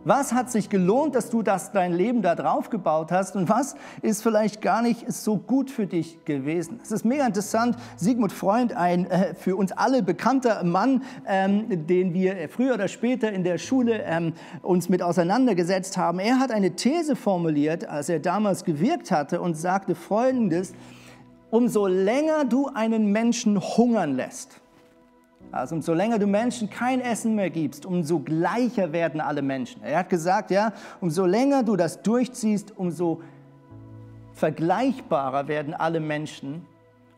was 0.04 0.34
hat 0.34 0.52
sich 0.52 0.70
gelohnt, 0.70 1.16
dass 1.16 1.30
du 1.30 1.44
das 1.44 1.72
dein 1.72 1.94
Leben 1.94 2.22
da 2.22 2.36
drauf 2.36 2.70
gebaut 2.70 3.12
hast 3.12 3.36
und 3.36 3.50
was 3.50 3.76
ist 4.02 4.24
vielleicht 4.24 4.62
gar 4.62 4.82
nicht 4.82 5.12
so 5.12 5.38
gut 5.38 5.70
für 5.70 5.86
dich 5.86 6.26
gewesen? 6.26 6.80
Es 6.82 6.92
ist 6.92 7.06
mega 7.06 7.26
interessant. 7.26 7.76
Sigmund 7.98 8.32
Freund, 8.32 8.74
ein 8.74 9.10
äh, 9.10 9.36
für 9.36 9.56
uns 9.56 9.72
alle 9.72 10.02
bekannter 10.02 10.64
Mann, 10.64 11.04
ähm, 11.28 11.86
den 11.88 12.14
wir 12.14 12.50
früher 12.50 12.74
oder 12.74 12.88
später 12.88 13.32
in 13.32 13.44
der 13.44 13.58
Schule 13.58 14.02
ähm, 14.04 14.34
uns 14.62 14.90
mit 14.90 15.04
auseinandergesetzt 15.04 15.98
haben. 15.98 16.20
Er 16.20 16.40
hat 16.40 16.52
eine 16.52 16.76
These 16.76 17.16
formuliert, 17.16 17.88
als 17.88 18.10
er 18.10 18.20
damals 18.20 18.64
gewirkt 18.64 19.12
hatte 19.12 19.42
und 19.42 19.56
sagte 19.56 19.96
Folgendes: 19.96 20.74
Umso 21.52 21.88
länger 21.88 22.46
du 22.46 22.68
einen 22.74 23.12
Menschen 23.12 23.60
hungern 23.60 24.16
lässt, 24.16 24.62
also 25.52 25.76
umso 25.76 25.94
länger 25.94 26.18
du 26.18 26.28
Menschen 26.28 26.70
kein 26.70 27.02
Essen 27.02 27.36
mehr 27.36 27.50
gibst, 27.50 27.86
umso 27.86 28.20
gleicher 28.20 28.94
werden 28.94 29.20
alle 29.20 29.42
Menschen. 29.42 29.84
Er 29.84 30.00
hat 30.00 30.10
gesagt, 30.10 30.52
ja, 30.52 30.72
umso 31.02 31.26
länger 31.26 31.64
du 31.64 31.76
das 31.76 32.02
durchziehst, 32.02 32.78
umso 32.78 33.22
vergleichbarer 34.34 35.48
werden 35.48 35.74
alle 35.74 36.00
Menschen 36.00 36.66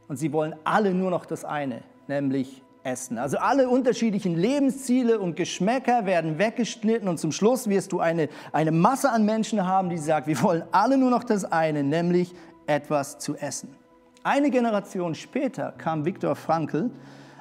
und 0.07 0.17
sie 0.17 0.33
wollen 0.33 0.55
alle 0.63 0.93
nur 0.93 1.11
noch 1.11 1.25
das 1.25 1.45
eine, 1.45 1.83
nämlich 2.07 2.63
essen. 2.83 3.17
Also 3.17 3.37
alle 3.37 3.69
unterschiedlichen 3.69 4.35
Lebensziele 4.35 5.19
und 5.19 5.35
Geschmäcker 5.35 6.05
werden 6.05 6.37
weggeschnitten 6.37 7.07
und 7.07 7.17
zum 7.17 7.31
Schluss 7.31 7.69
wirst 7.69 7.91
du 7.91 7.99
eine, 7.99 8.29
eine 8.51 8.71
Masse 8.71 9.09
an 9.09 9.25
Menschen 9.25 9.65
haben, 9.65 9.89
die 9.89 9.97
sagt, 9.97 10.27
wir 10.27 10.41
wollen 10.41 10.63
alle 10.71 10.97
nur 10.97 11.09
noch 11.09 11.23
das 11.23 11.45
eine, 11.45 11.83
nämlich 11.83 12.33
etwas 12.67 13.19
zu 13.19 13.35
essen. 13.35 13.75
Eine 14.23 14.49
Generation 14.49 15.15
später 15.15 15.73
kam 15.77 16.05
Viktor 16.05 16.35
Frankl, 16.35 16.91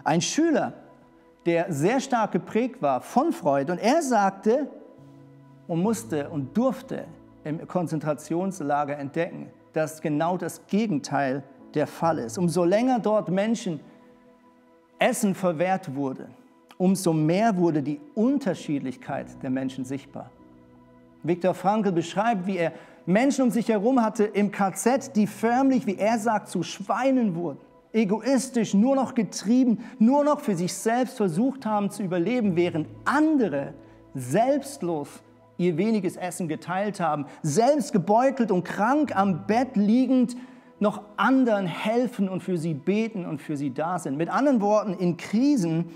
ein 0.05 0.21
Schüler, 0.21 0.75
der 1.47 1.73
sehr 1.73 2.01
stark 2.01 2.33
geprägt 2.33 2.83
war 2.83 3.01
von 3.01 3.33
Freud 3.33 3.71
und 3.71 3.79
er 3.79 4.03
sagte 4.03 4.69
und 5.67 5.83
musste 5.83 6.29
und 6.31 6.57
durfte 6.57 7.07
im 7.45 7.67
Konzentrationslager 7.67 8.99
entdecken, 8.99 9.51
dass 9.73 10.01
genau 10.01 10.37
das 10.37 10.67
Gegenteil 10.67 11.43
der 11.75 11.87
Fall 11.87 12.19
ist. 12.19 12.39
Umso 12.39 12.65
länger 12.65 12.99
dort 12.99 13.29
Menschen 13.29 13.81
Essen 14.99 15.35
verwehrt 15.35 15.95
wurde, 15.97 16.29
umso 16.79 17.13
mehr 17.13 17.57
wurde 17.57 17.83
die 17.83 18.01
Unterschiedlichkeit 18.15 19.27
der 19.43 19.51
Menschen 19.51 19.85
sichtbar. 19.85 20.31
Viktor 21.25 21.55
Frankl 21.55 21.93
beschreibt, 21.93 22.47
wie 22.47 22.59
er 22.59 22.73
Menschen 23.07 23.43
um 23.43 23.51
sich 23.51 23.69
herum 23.69 24.03
hatte 24.03 24.25
im 24.25 24.53
KZ, 24.53 25.17
die 25.17 25.27
förmlich, 25.27 25.87
wie 25.87 25.97
er 25.97 26.19
sagt, 26.19 26.49
zu 26.49 26.63
Schweinen 26.63 27.35
wurden. 27.35 27.59
Egoistisch, 27.93 28.75
nur 28.75 28.97
noch 28.97 29.15
getrieben, 29.15 29.79
nur 29.99 30.25
noch 30.25 30.41
für 30.41 30.57
sich 30.57 30.73
selbst 30.73 31.17
versucht 31.17 31.67
haben 31.67 31.91
zu 31.91 32.03
überleben, 32.03 32.57
während 32.57 32.89
andere 33.05 33.75
selbstlos 34.15 35.09
ihr 35.59 35.77
weniges 35.77 36.17
Essen 36.17 36.49
geteilt 36.49 37.01
haben, 37.01 37.27
selbst 37.43 37.93
gebeutelt 37.93 38.51
und 38.51 38.65
krank 38.65 39.15
am 39.15 39.47
Bett 39.47 39.77
liegend 39.77 40.37
noch 40.81 41.03
anderen 41.17 41.67
helfen 41.67 42.29
und 42.29 42.43
für 42.43 42.59
sie 42.59 42.75
beten 42.75 43.25
und 43.25 43.41
für 43.41 43.57
sie 43.57 43.73
da 43.73 43.99
sind. 43.99 44.17
Mit 44.17 44.29
anderen 44.29 44.61
Worten, 44.61 44.95
in 44.95 45.17
Krisen 45.17 45.91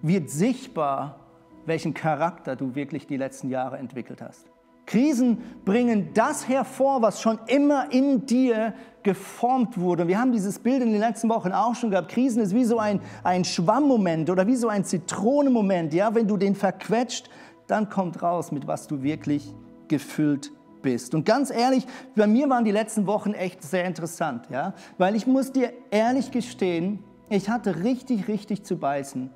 wird 0.00 0.30
sichtbar, 0.30 1.18
welchen 1.64 1.92
Charakter 1.92 2.54
du 2.54 2.76
wirklich 2.76 3.06
die 3.06 3.16
letzten 3.16 3.50
Jahre 3.50 3.78
entwickelt 3.78 4.22
hast. 4.22 4.46
Krisen 4.86 5.38
bringen 5.64 6.10
das 6.14 6.48
hervor, 6.48 7.02
was 7.02 7.20
schon 7.20 7.38
immer 7.48 7.92
in 7.92 8.24
dir 8.24 8.72
geformt 9.02 9.78
wurde. 9.78 10.06
Wir 10.08 10.18
haben 10.18 10.32
dieses 10.32 10.58
Bild 10.60 10.82
in 10.82 10.92
den 10.92 11.00
letzten 11.00 11.28
Wochen 11.28 11.52
auch 11.52 11.74
schon 11.74 11.90
gehabt. 11.90 12.08
Krisen 12.08 12.40
ist 12.40 12.54
wie 12.54 12.64
so 12.64 12.78
ein, 12.78 13.00
ein 13.24 13.44
Schwammmoment 13.44 14.30
oder 14.30 14.46
wie 14.46 14.56
so 14.56 14.68
ein 14.68 14.84
Zitronenmoment. 14.84 15.92
Ja? 15.92 16.14
Wenn 16.14 16.28
du 16.28 16.36
den 16.36 16.54
verquetscht, 16.54 17.28
dann 17.66 17.90
kommt 17.90 18.22
raus, 18.22 18.52
mit 18.52 18.66
was 18.66 18.86
du 18.86 19.02
wirklich 19.02 19.52
gefüllt 19.88 20.52
bist. 20.82 21.14
Und 21.14 21.24
ganz 21.24 21.50
ehrlich, 21.50 21.86
bei 22.14 22.28
mir 22.28 22.48
waren 22.48 22.64
die 22.64 22.70
letzten 22.70 23.06
Wochen 23.06 23.32
echt 23.32 23.62
sehr 23.62 23.84
interessant, 23.84 24.48
ja? 24.50 24.74
weil 24.98 25.16
ich 25.16 25.26
muss 25.26 25.52
dir 25.52 25.72
ehrlich 25.90 26.30
gestehen, 26.30 27.02
ich 27.28 27.48
hatte 27.48 27.82
richtig, 27.82 28.28
richtig 28.28 28.62
zu 28.62 28.76
beißen 28.76 29.30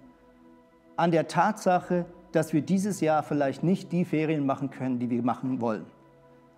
an 0.96 1.10
der 1.10 1.26
Tatsache, 1.28 2.06
dass 2.32 2.52
wir 2.52 2.62
dieses 2.62 3.00
Jahr 3.00 3.22
vielleicht 3.22 3.62
nicht 3.62 3.92
die 3.92 4.04
Ferien 4.04 4.46
machen 4.46 4.70
können, 4.70 4.98
die 4.98 5.10
wir 5.10 5.22
machen 5.22 5.60
wollen. 5.60 5.86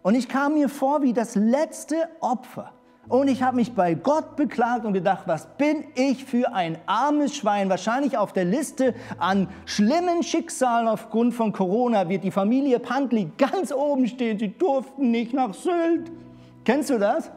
Und 0.02 0.14
ich 0.14 0.28
kam 0.28 0.54
mir 0.54 0.68
vor 0.68 1.02
wie 1.02 1.12
das 1.12 1.34
letzte 1.34 1.96
Opfer. 2.20 2.72
Und 3.08 3.28
ich 3.28 3.42
habe 3.42 3.56
mich 3.56 3.74
bei 3.74 3.94
Gott 3.94 4.36
beklagt 4.36 4.84
und 4.84 4.92
gedacht, 4.92 5.24
was 5.26 5.46
bin 5.56 5.84
ich 5.94 6.24
für 6.24 6.54
ein 6.54 6.78
armes 6.86 7.34
Schwein? 7.34 7.68
Wahrscheinlich 7.68 8.16
auf 8.16 8.32
der 8.32 8.44
Liste 8.44 8.94
an 9.18 9.48
schlimmen 9.66 10.22
Schicksalen 10.22 10.86
aufgrund 10.86 11.34
von 11.34 11.52
Corona 11.52 12.08
wird 12.08 12.22
die 12.22 12.30
Familie 12.30 12.78
Pantli 12.78 13.30
ganz 13.38 13.72
oben 13.72 14.06
stehen. 14.06 14.38
Sie 14.38 14.56
durften 14.56 15.10
nicht 15.10 15.34
nach 15.34 15.52
Sylt. 15.52 16.12
Kennst 16.64 16.90
du 16.90 16.98
das? 16.98 17.30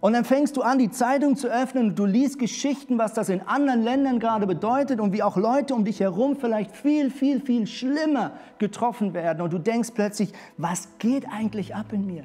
Und 0.00 0.14
dann 0.14 0.24
fängst 0.24 0.56
du 0.56 0.62
an, 0.62 0.78
die 0.78 0.90
Zeitung 0.90 1.36
zu 1.36 1.48
öffnen 1.48 1.90
und 1.90 1.98
du 1.98 2.06
liest 2.06 2.38
Geschichten, 2.38 2.96
was 2.96 3.12
das 3.12 3.28
in 3.28 3.42
anderen 3.42 3.82
Ländern 3.82 4.18
gerade 4.18 4.46
bedeutet 4.46 4.98
und 4.98 5.12
wie 5.12 5.22
auch 5.22 5.36
Leute 5.36 5.74
um 5.74 5.84
dich 5.84 6.00
herum 6.00 6.36
vielleicht 6.36 6.74
viel, 6.74 7.10
viel, 7.10 7.40
viel 7.40 7.66
schlimmer 7.66 8.32
getroffen 8.58 9.12
werden. 9.12 9.42
Und 9.42 9.52
du 9.52 9.58
denkst 9.58 9.90
plötzlich, 9.94 10.32
was 10.56 10.88
geht 10.98 11.26
eigentlich 11.30 11.74
ab 11.74 11.92
in 11.92 12.06
mir? 12.06 12.24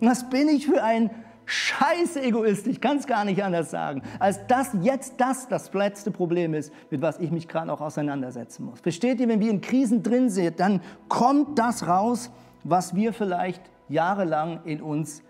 Was 0.00 0.30
bin 0.30 0.48
ich 0.48 0.66
für 0.66 0.82
ein 0.82 1.10
scheiße 1.48 2.22
Egoist, 2.22 2.66
ich 2.66 2.80
kann 2.80 2.98
es 2.98 3.06
gar 3.06 3.24
nicht 3.24 3.42
anders 3.42 3.70
sagen, 3.70 4.02
als 4.18 4.46
dass 4.46 4.70
jetzt 4.82 5.14
das 5.16 5.48
das 5.48 5.72
letzte 5.72 6.10
Problem 6.10 6.52
ist, 6.52 6.72
mit 6.90 7.00
was 7.00 7.18
ich 7.18 7.30
mich 7.30 7.48
gerade 7.48 7.72
auch 7.72 7.80
auseinandersetzen 7.80 8.66
muss. 8.66 8.80
Versteht 8.80 9.18
ihr, 9.18 9.28
wenn 9.28 9.40
wir 9.40 9.50
in 9.50 9.62
Krisen 9.62 10.02
drin 10.02 10.28
sind, 10.28 10.60
dann 10.60 10.82
kommt 11.08 11.58
das 11.58 11.88
raus, 11.88 12.30
was 12.64 12.94
wir 12.94 13.12
vielleicht 13.14 13.62
jahrelang 13.88 14.60
in 14.64 14.82
uns 14.82 15.22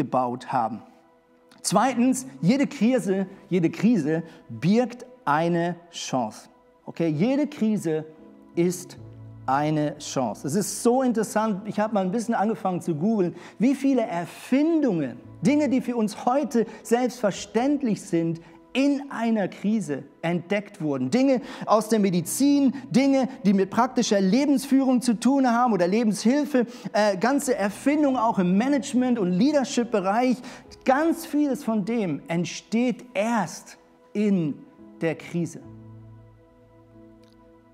aufgebaut 0.00 0.52
haben. 0.52 0.82
Zweitens, 1.62 2.26
jede 2.40 2.66
Krise, 2.66 3.26
jede 3.50 3.70
Krise 3.70 4.22
birgt 4.48 5.04
eine 5.26 5.76
Chance. 5.90 6.48
Okay, 6.86 7.08
jede 7.08 7.46
Krise 7.46 8.06
ist 8.54 8.96
eine 9.46 9.98
Chance. 9.98 10.46
Es 10.46 10.54
ist 10.54 10.82
so 10.82 11.02
interessant, 11.02 11.62
ich 11.66 11.78
habe 11.78 11.92
mal 11.92 12.04
ein 12.04 12.10
bisschen 12.10 12.34
angefangen 12.34 12.80
zu 12.80 12.94
googeln, 12.94 13.34
wie 13.58 13.74
viele 13.74 14.02
Erfindungen, 14.02 15.18
Dinge, 15.42 15.68
die 15.68 15.80
für 15.80 15.96
uns 15.96 16.24
heute 16.24 16.66
selbstverständlich 16.82 18.00
sind, 18.00 18.40
in 18.72 19.10
einer 19.10 19.48
Krise 19.48 20.04
entdeckt 20.22 20.80
wurden. 20.80 21.10
Dinge 21.10 21.40
aus 21.66 21.88
der 21.88 21.98
Medizin, 21.98 22.74
Dinge, 22.90 23.28
die 23.44 23.52
mit 23.52 23.70
praktischer 23.70 24.20
Lebensführung 24.20 25.02
zu 25.02 25.18
tun 25.18 25.50
haben 25.50 25.72
oder 25.72 25.88
Lebenshilfe, 25.88 26.66
äh, 26.92 27.16
ganze 27.16 27.56
Erfindungen 27.56 28.16
auch 28.16 28.38
im 28.38 28.56
Management- 28.56 29.18
und 29.18 29.32
Leadership-Bereich. 29.32 30.36
Ganz 30.84 31.26
vieles 31.26 31.64
von 31.64 31.84
dem 31.84 32.22
entsteht 32.28 33.04
erst 33.14 33.78
in 34.12 34.54
der 35.00 35.14
Krise. 35.14 35.60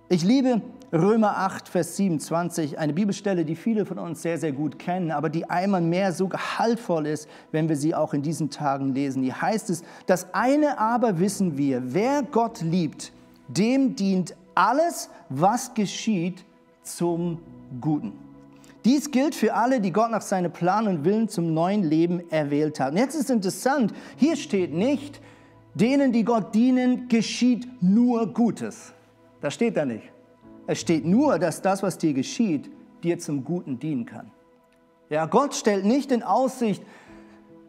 Ich 0.09 0.23
liebe 0.23 0.63
Römer 0.93 1.37
8, 1.39 1.69
Vers 1.69 1.97
27, 1.97 2.79
eine 2.79 2.93
Bibelstelle, 2.93 3.45
die 3.45 3.57
viele 3.57 3.85
von 3.85 3.99
uns 3.99 4.23
sehr, 4.23 4.39
sehr 4.39 4.53
gut 4.53 4.79
kennen, 4.79 5.11
aber 5.11 5.29
die 5.29 5.51
einmal 5.51 5.81
mehr 5.81 6.13
so 6.13 6.29
gehaltvoll 6.29 7.07
ist, 7.07 7.29
wenn 7.51 7.69
wir 7.69 7.77
sie 7.77 7.95
auch 7.95 8.15
in 8.15 8.23
diesen 8.23 8.51
Tagen 8.51 8.95
lesen. 8.95 9.23
Hier 9.25 9.41
heißt 9.41 9.69
es, 9.71 9.83
das 10.07 10.33
eine 10.33 10.79
aber 10.79 11.19
wissen 11.19 11.59
wir, 11.59 11.93
wer 11.93 12.23
Gott 12.23 12.61
liebt, 12.61 13.13
dem 13.49 13.97
dient 13.97 14.37
alles, 14.55 15.11
was 15.29 15.75
geschieht, 15.75 16.45
zum 16.83 17.41
Guten. 17.81 18.13
Dies 18.85 19.11
gilt 19.11 19.35
für 19.35 19.55
alle, 19.55 19.81
die 19.81 19.93
Gott 19.93 20.13
nach 20.13 20.23
seinem 20.23 20.53
Plan 20.53 20.87
und 20.87 21.05
Willen 21.05 21.29
zum 21.29 21.53
neuen 21.53 21.83
Leben 21.83 22.31
erwählt 22.31 22.79
haben. 22.79 22.97
Jetzt 22.97 23.17
ist 23.17 23.29
interessant, 23.29 23.93
hier 24.17 24.37
steht 24.37 24.73
nicht, 24.73 25.21
denen, 25.75 26.13
die 26.13 26.25
Gott 26.25 26.55
dienen, 26.55 27.09
geschieht 27.09 27.67
nur 27.83 28.33
Gutes. 28.33 28.93
Das 29.41 29.53
steht 29.53 29.77
da 29.77 29.85
nicht. 29.85 30.16
Es 30.67 30.81
steht 30.81 31.05
nur, 31.05 31.39
dass 31.39 31.63
das, 31.63 31.83
was 31.83 31.99
dir 31.99 32.13
geschieht, 32.13 32.71
dir 33.03 33.19
zum 33.19 33.45
Guten 33.45 33.79
dienen 33.79 34.07
kann. 34.07 34.31
Ja, 35.09 35.27
Gott 35.27 35.55
stellt 35.55 35.85
nicht 35.85 36.11
in 36.11 36.23
Aussicht, 36.23 36.83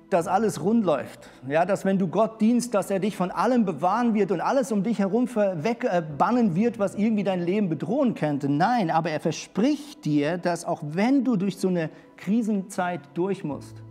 dass 0.10 0.28
alles 0.28 0.64
rund 0.64 0.86
läuft. 0.86 1.30
Ja, 1.48 1.66
dass 1.66 1.86
wenn 1.86 2.00
du 2.00 2.08
Gott 2.08 2.40
dienst, 2.40 2.74
dass 2.74 2.90
er 2.90 3.00
dich 3.00 3.16
von 3.16 3.30
allem 3.30 3.66
bewahren 3.66 4.14
wird 4.14 4.32
und 4.32 4.42
alles 4.42 4.72
um 4.72 4.82
dich 4.82 5.00
herum 5.00 5.28
wegbannen 5.28 6.56
wird, 6.56 6.80
was 6.80 6.96
irgendwie 6.96 7.24
dein 7.24 7.42
Leben 7.42 7.70
bedrohen 7.70 8.16
könnte. 8.16 8.50
Nein, 8.50 8.90
aber 8.90 9.12
er 9.12 9.20
verspricht 9.20 10.06
dir, 10.06 10.38
dass 10.38 10.66
auch 10.66 10.82
wenn 10.82 11.24
du 11.24 11.36
durch 11.36 11.58
so 11.58 11.68
eine 11.68 11.90
Krisenzeit 12.16 13.02
durch 13.14 13.44
musst, 13.44 13.84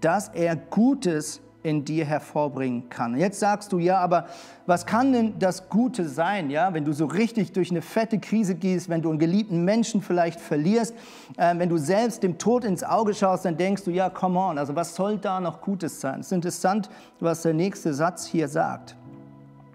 dass 0.00 0.28
er 0.28 0.56
Gutes 0.56 1.42
in 1.62 1.84
dir 1.84 2.04
hervorbringen 2.04 2.88
kann. 2.88 3.16
Jetzt 3.16 3.40
sagst 3.40 3.72
du, 3.72 3.78
ja, 3.78 3.98
aber 3.98 4.26
was 4.66 4.86
kann 4.86 5.12
denn 5.12 5.38
das 5.38 5.68
Gute 5.68 6.08
sein, 6.08 6.50
ja, 6.50 6.72
wenn 6.72 6.84
du 6.84 6.92
so 6.92 7.06
richtig 7.06 7.52
durch 7.52 7.70
eine 7.70 7.82
fette 7.82 8.18
Krise 8.18 8.54
gehst, 8.54 8.88
wenn 8.88 9.02
du 9.02 9.10
einen 9.10 9.18
geliebten 9.18 9.64
Menschen 9.64 10.00
vielleicht 10.00 10.40
verlierst, 10.40 10.94
äh, 11.36 11.54
wenn 11.58 11.68
du 11.68 11.76
selbst 11.76 12.22
dem 12.22 12.38
Tod 12.38 12.64
ins 12.64 12.82
Auge 12.82 13.14
schaust, 13.14 13.44
dann 13.44 13.56
denkst 13.56 13.84
du, 13.84 13.90
ja, 13.90 14.08
come 14.08 14.38
on, 14.38 14.58
also 14.58 14.74
was 14.74 14.94
soll 14.94 15.18
da 15.18 15.40
noch 15.40 15.60
Gutes 15.60 16.00
sein? 16.00 16.20
Es 16.20 16.26
ist 16.26 16.32
interessant, 16.32 16.88
was 17.18 17.42
der 17.42 17.54
nächste 17.54 17.92
Satz 17.92 18.26
hier 18.26 18.48
sagt. 18.48 18.96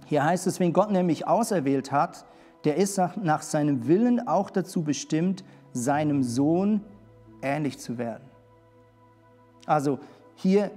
Hier 0.06 0.24
heißt 0.24 0.48
es, 0.48 0.60
wenn 0.60 0.74
Gott 0.74 0.92
nämlich 0.92 1.28
auserwählt 1.28 1.92
hat, 1.92 2.26
der 2.64 2.78
ist 2.78 3.00
nach 3.22 3.44
seinem 3.44 3.88
Willen 3.88 4.28
auch 4.28 4.50
dazu 4.50 4.84
bestimmt, 4.84 5.44
seinem 5.74 6.24
Sohn 6.24 6.82
ähnlich 7.42 7.78
zu 7.80 7.98
werden. 7.98 8.24
Also 9.68 10.00
hier 10.36 10.72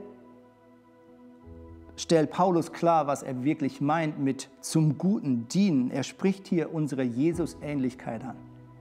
stellt 1.99 2.31
Paulus 2.31 2.73
klar, 2.73 3.07
was 3.07 3.23
er 3.23 3.43
wirklich 3.43 3.81
meint 3.81 4.19
mit 4.19 4.49
zum 4.61 4.99
Guten 4.99 5.49
dienen. 5.49 5.91
Er 5.91 6.05
spricht 6.05 6.47
hier 6.47 6.73
unsere 6.73 7.03
Jesus-Ähnlichkeit 7.03 8.25
an. 8.25 8.37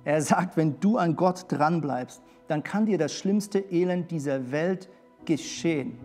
Er 0.06 0.22
sagt, 0.22 0.56
wenn 0.56 0.80
du 0.80 0.98
an 0.98 1.16
Gott 1.16 1.46
dranbleibst, 1.50 2.22
dann 2.48 2.64
kann 2.64 2.86
dir 2.86 2.98
das 2.98 3.14
schlimmste 3.14 3.60
Elend 3.60 4.12
dieser 4.12 4.52
Welt 4.52 4.88
geschehen. 5.26 5.98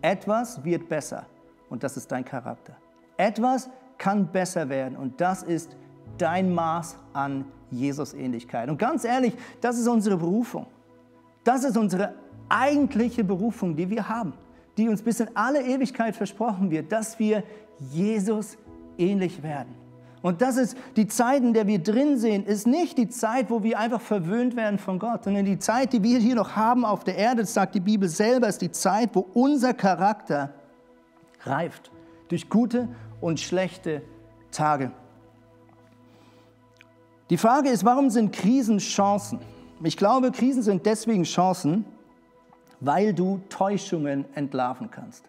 Etwas 0.00 0.64
wird 0.64 0.88
besser 0.88 1.26
und 1.68 1.82
das 1.82 1.96
ist 1.96 2.10
dein 2.10 2.24
Charakter. 2.24 2.76
Etwas 3.16 3.68
kann 3.98 4.28
besser 4.28 4.68
werden 4.68 4.96
und 4.96 5.20
das 5.20 5.42
ist 5.42 5.76
dein 6.16 6.54
Maß 6.54 6.96
an 7.12 7.44
Jesus-Ähnlichkeit. 7.70 8.68
Und 8.68 8.78
ganz 8.78 9.04
ehrlich, 9.04 9.34
das 9.60 9.78
ist 9.78 9.88
unsere 9.88 10.16
Berufung. 10.16 10.66
Das 11.44 11.64
ist 11.64 11.76
unsere 11.76 12.14
eigentliche 12.48 13.24
Berufung, 13.24 13.74
die 13.74 13.90
wir 13.90 14.08
haben 14.08 14.32
die 14.76 14.88
uns 14.88 15.02
bis 15.02 15.20
in 15.20 15.28
alle 15.34 15.62
Ewigkeit 15.62 16.16
versprochen 16.16 16.70
wird, 16.70 16.90
dass 16.92 17.18
wir 17.18 17.42
Jesus 17.78 18.56
ähnlich 18.98 19.42
werden. 19.42 19.74
Und 20.22 20.40
das 20.40 20.56
ist 20.56 20.76
die 20.94 21.08
Zeit, 21.08 21.42
in 21.42 21.52
der 21.52 21.66
wir 21.66 21.80
drin 21.80 22.16
sind, 22.16 22.46
ist 22.46 22.66
nicht 22.66 22.96
die 22.96 23.08
Zeit, 23.08 23.50
wo 23.50 23.64
wir 23.64 23.78
einfach 23.78 24.00
verwöhnt 24.00 24.54
werden 24.54 24.78
von 24.78 25.00
Gott, 25.00 25.24
sondern 25.24 25.44
die 25.44 25.58
Zeit, 25.58 25.92
die 25.92 26.02
wir 26.02 26.18
hier 26.20 26.36
noch 26.36 26.54
haben 26.54 26.84
auf 26.84 27.02
der 27.02 27.16
Erde, 27.16 27.42
das 27.42 27.54
sagt 27.54 27.74
die 27.74 27.80
Bibel 27.80 28.08
selber, 28.08 28.46
ist 28.46 28.62
die 28.62 28.70
Zeit, 28.70 29.10
wo 29.14 29.26
unser 29.34 29.74
Charakter 29.74 30.54
reift 31.44 31.90
durch 32.28 32.48
gute 32.48 32.88
und 33.20 33.40
schlechte 33.40 34.02
Tage. 34.52 34.92
Die 37.28 37.36
Frage 37.36 37.70
ist, 37.70 37.84
warum 37.84 38.08
sind 38.10 38.32
Krisen 38.32 38.78
Chancen? 38.78 39.40
Ich 39.82 39.96
glaube, 39.96 40.30
Krisen 40.30 40.62
sind 40.62 40.86
deswegen 40.86 41.24
Chancen, 41.24 41.84
weil 42.82 43.14
du 43.14 43.40
Täuschungen 43.48 44.24
entlarven 44.34 44.90
kannst. 44.90 45.24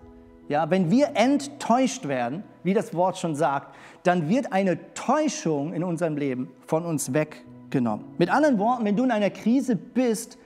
Ja, 0.50 0.70
wenn 0.70 0.92
wir 0.92 1.16
enttäuscht 1.16 2.08
werden, 2.08 2.44
wie 2.64 2.74
das 2.74 2.94
Wort 2.94 3.18
schon 3.18 3.36
sagt, 3.36 3.76
dann 4.04 4.28
wird 4.28 4.52
eine 4.52 4.94
Täuschung 4.94 5.74
in 5.74 5.84
unserem 5.84 6.18
Leben 6.18 6.50
von 6.68 6.86
uns 6.86 7.14
weggenommen. 7.14 8.06
Mit 8.18 8.30
anderen 8.30 8.60
Worten, 8.60 8.84
wenn 8.84 8.98
du 8.98 9.06
in 9.06 9.12
einer 9.12 9.30
Krise 9.30 9.76
bist, 9.76 10.38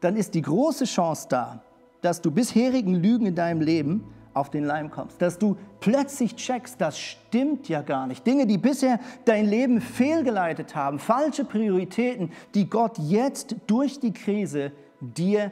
dann 0.00 0.16
ist 0.16 0.34
die 0.34 0.42
große 0.42 0.84
Chance 0.86 1.26
da, 1.28 1.62
dass 2.00 2.20
du 2.20 2.30
bisherigen 2.30 2.94
Lügen 2.94 3.26
in 3.26 3.34
deinem 3.34 3.60
Leben 3.60 4.04
auf 4.34 4.50
den 4.50 4.64
Leim 4.64 4.90
kommst, 4.90 5.20
dass 5.20 5.38
du 5.38 5.56
plötzlich 5.80 6.36
checkst, 6.36 6.80
das 6.80 6.98
stimmt 6.98 7.68
ja 7.68 7.82
gar 7.82 8.06
nicht. 8.06 8.26
Dinge, 8.26 8.46
die 8.46 8.58
bisher 8.58 9.00
dein 9.24 9.46
Leben 9.46 9.80
fehlgeleitet 9.80 10.74
haben, 10.74 10.98
falsche 10.98 11.44
Prioritäten, 11.44 12.30
die 12.54 12.68
Gott 12.68 12.98
jetzt 12.98 13.56
durch 13.66 13.98
die 13.98 14.12
Krise 14.12 14.72
dir 15.00 15.50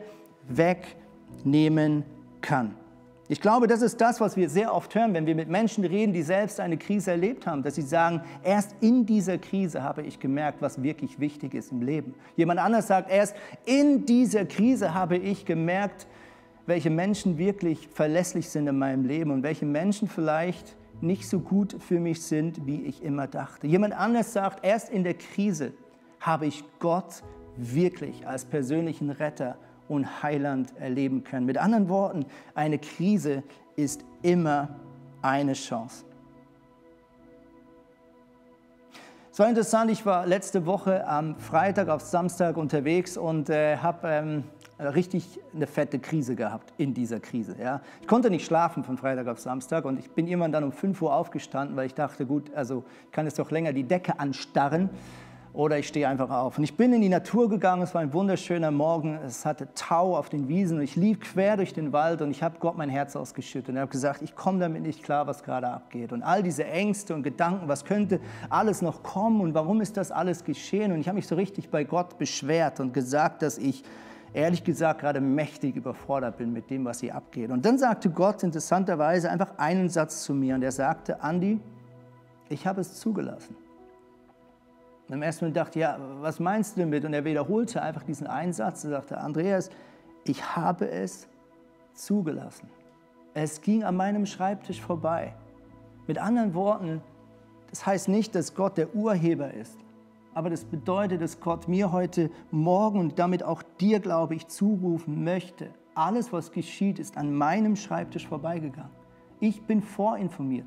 wegnehmen 0.49 2.05
kann. 2.41 2.75
Ich 3.29 3.41
glaube, 3.41 3.67
das 3.67 3.83
ist 3.83 4.01
das, 4.01 4.21
was 4.21 4.37
wir 4.37 4.49
sehr 4.49 4.73
oft 4.73 4.95
hören, 4.95 5.13
wenn 5.13 5.27
wir 5.27 5.35
mit 5.35 5.49
Menschen 5.49 5.85
reden, 5.85 6.13
die 6.13 6.23
selbst 6.23 6.61
eine 6.61 6.77
Krise 6.77 7.11
erlebt 7.11 7.45
haben, 7.45 7.65
dass 7.65 7.75
sie 7.75 7.83
sagen, 7.83 8.23
erst 8.45 8.77
in 8.81 9.05
dieser 9.05 9.37
Krise 9.39 9.83
habe 9.83 10.03
ich 10.03 10.21
gemerkt, 10.21 10.63
was 10.63 10.81
wirklich 10.81 11.19
wichtig 11.19 11.55
ist 11.55 11.73
im 11.73 11.83
Leben. 11.83 12.15
Jemand 12.37 12.61
anders 12.61 12.87
sagt, 12.87 13.11
erst 13.11 13.35
in 13.65 14.07
dieser 14.07 14.45
Krise 14.45 14.95
habe 14.95 15.17
ich 15.17 15.45
gemerkt, 15.45 16.07
welche 16.67 16.91
Menschen 16.91 17.37
wirklich 17.37 17.89
verlässlich 17.89 18.49
sind 18.49 18.69
in 18.69 18.79
meinem 18.79 19.05
Leben 19.05 19.33
und 19.33 19.43
welche 19.43 19.67
Menschen 19.67 20.07
vielleicht 20.07 20.77
nicht 21.01 21.29
so 21.29 21.41
gut 21.41 21.77
für 21.81 21.99
mich 21.99 22.23
sind, 22.23 22.65
wie 22.65 22.83
ich 22.83 23.03
immer 23.03 23.27
dachte. 23.27 23.67
Jemand 23.67 23.99
anders 23.99 24.33
sagt, 24.33 24.65
erst 24.65 24.89
in 24.89 25.03
der 25.03 25.15
Krise 25.15 25.73
habe 26.21 26.47
ich 26.47 26.63
Gott 26.79 27.23
wirklich 27.57 28.27
als 28.27 28.45
persönlichen 28.45 29.11
Retter 29.11 29.57
und 29.89 30.23
Heiland 30.23 30.73
erleben 30.79 31.25
können. 31.25 31.47
Mit 31.47 31.59
anderen 31.59 31.89
Worten, 31.89 32.27
eine 32.55 32.79
Krise 32.79 33.43
ist 33.77 34.05
immer 34.23 34.69
eine 35.23 35.53
Chance. 35.53 36.05
Es 39.37 39.39
war 39.39 39.51
interessant, 39.51 39.91
ich 39.91 40.07
war 40.07 40.27
letzte 40.27 40.65
Woche 40.65 41.07
am 41.07 41.37
Freitag 41.37 41.91
auf 41.91 42.01
Samstag 42.01 42.57
unterwegs 42.57 43.19
und 43.19 43.51
äh, 43.51 43.77
habe 43.77 44.09
ähm, 44.09 44.45
richtig 44.79 45.41
eine 45.55 45.67
fette 45.67 45.99
Krise 45.99 46.37
gehabt 46.37 46.73
in 46.79 46.95
dieser 46.95 47.21
Krise. 47.21 47.55
Ja. 47.61 47.83
Ich 48.01 48.07
konnte 48.07 48.31
nicht 48.31 48.47
schlafen 48.47 48.83
von 48.83 48.97
Freitag 48.97 49.27
auf 49.27 49.39
Samstag 49.39 49.85
und 49.85 49.99
ich 49.99 50.11
bin 50.11 50.27
irgendwann 50.27 50.53
dann 50.53 50.65
um 50.65 50.73
5 50.73 51.03
Uhr 51.03 51.15
aufgestanden, 51.15 51.77
weil 51.77 51.85
ich 51.85 51.93
dachte, 51.93 52.25
gut, 52.25 52.51
also 52.55 52.85
ich 53.05 53.13
kann 53.13 53.27
jetzt 53.27 53.39
doch 53.39 53.51
länger 53.51 53.75
die 53.75 53.85
Decke 53.85 54.19
anstarren 54.19 54.89
oder 55.57 55.79
ich 55.79 55.89
stehe 55.89 56.07
einfach 56.07 56.29
auf. 56.29 56.59
Und 56.59 56.65
ich 56.65 56.77
bin 56.77 56.93
in 56.93 57.01
die 57.01 57.09
Natur 57.09 57.49
gegangen, 57.49 57.83
es 57.83 57.95
war 57.95 58.03
ein 58.03 58.13
wunderschöner 58.13 58.71
Morgen, 58.71 59.19
es 59.27 59.47
hatte 59.47 59.69
Tau 59.75 60.15
auf 60.15 60.29
den 60.29 60.49
Wiesen 60.49 60.77
und 60.77 60.85
ich 60.85 60.97
lief 60.97 61.21
quer 61.21 61.57
durch 61.57 61.73
den 61.73 61.95
Wald 61.95 62.21
und 62.21 62.31
ich 62.31 62.43
habe 62.43 62.59
Gott 62.61 62.77
mein 62.77 62.91
Herz 62.91 63.17
ausgeschüttet 63.17 63.71
und 63.71 63.81
habe 63.81 63.91
gesagt, 63.91 64.21
ich 64.21 64.37
komme 64.37 64.59
damit 64.59 64.83
nicht 64.83 65.03
klar, 65.03 65.27
was 65.27 65.43
gerade 65.43 65.69
abgeht. 65.69 66.13
Und 66.13 66.23
all 66.23 66.43
diese 66.43 66.67
Ängste 66.67 67.15
und 67.15 67.23
Gedanken, 67.23 67.69
was 67.69 67.87
könnte 67.87 68.21
alles 68.51 68.83
noch 68.83 69.03
kommen 69.03 69.41
und 69.41 69.55
warum 69.55 69.81
ist 69.81 69.97
das 69.97 70.13
alles 70.13 70.45
geschehen? 70.45 70.93
Und 70.93 71.01
ich 71.01 71.09
habe 71.09 71.17
mich 71.17 71.27
so 71.27 71.37
richtig 71.37 71.71
bei 71.71 71.85
Gott 71.85 72.19
beschwert 72.19 72.79
und 72.79 72.93
gesagt, 72.93 73.41
dass 73.41 73.57
ich 73.57 73.83
ehrlich 74.35 74.63
gesagt 74.63 75.01
gerade 75.01 75.23
mächtig 75.23 75.75
überfordert 75.75 76.37
bin 76.37 76.53
mit 76.53 76.69
dem, 76.69 76.85
was 76.85 77.01
hier 77.01 77.15
abgeht. 77.15 77.51
Und 77.51 77.65
dann 77.65 77.79
sagte 77.79 78.11
Gott 78.11 78.43
interessanterweise 78.43 79.31
einfach 79.31 79.57
einen 79.57 79.89
Satz 79.89 80.23
zu 80.23 80.35
mir 80.35 80.55
und 80.55 80.63
er 80.63 80.73
sagte, 80.73 81.23
Andi, 81.23 81.59
ich 82.51 82.67
habe 82.67 82.83
es 82.83 83.01
zugelassen. 83.01 83.57
Und 85.09 85.15
im 85.15 85.23
ersten 85.23 85.45
Moment 85.45 85.57
dachte 85.57 85.79
ich, 85.79 85.83
ja, 85.83 85.99
was 86.21 86.41
meinst 86.41 86.77
du 86.77 86.81
damit? 86.81 87.05
Und 87.05 87.15
er 87.15 87.25
wiederholte 87.25 87.81
einfach 87.81 88.03
diesen 88.03 88.27
einen 88.27 88.53
Satz. 88.53 88.85
Er 88.85 88.91
sagte, 88.91 89.19
Andreas, 89.19 89.71
ich 90.25 90.57
habe 90.57 90.91
es 90.91 91.29
zugelassen. 91.95 92.69
Es 93.35 93.61
ging 93.61 93.85
an 93.85 93.97
meinem 93.97 94.27
Schreibtisch 94.27 94.81
vorbei. 94.81 95.35
Mit 96.07 96.19
anderen 96.19 96.55
Worten, 96.55 97.03
das 97.71 97.87
heißt 97.87 98.09
nicht, 98.09 98.35
dass 98.35 98.55
Gott 98.55 98.79
der 98.79 98.95
Urheber 98.95 99.53
ist, 99.53 99.79
aber 100.35 100.51
das 100.51 100.65
bedeutet, 100.65 101.23
dass 101.23 101.41
Gott 101.41 101.67
mir 101.69 101.93
heute 101.93 102.31
Morgen 102.51 103.01
und 103.01 103.19
damit 103.19 103.43
auch 103.43 103.63
dir, 103.81 104.01
glaube 104.01 104.35
ich, 104.35 104.49
zurufen 104.49 105.25
möchte. 105.25 105.71
Alles, 105.95 106.33
was 106.33 106.53
geschieht, 106.53 106.99
ist 106.99 107.17
an 107.17 107.35
meinem 107.35 107.75
Schreibtisch 107.75 108.27
vorbeigegangen. 108.27 108.91
Ich 109.41 109.63
bin 109.63 109.83
vorinformiert. 109.83 110.67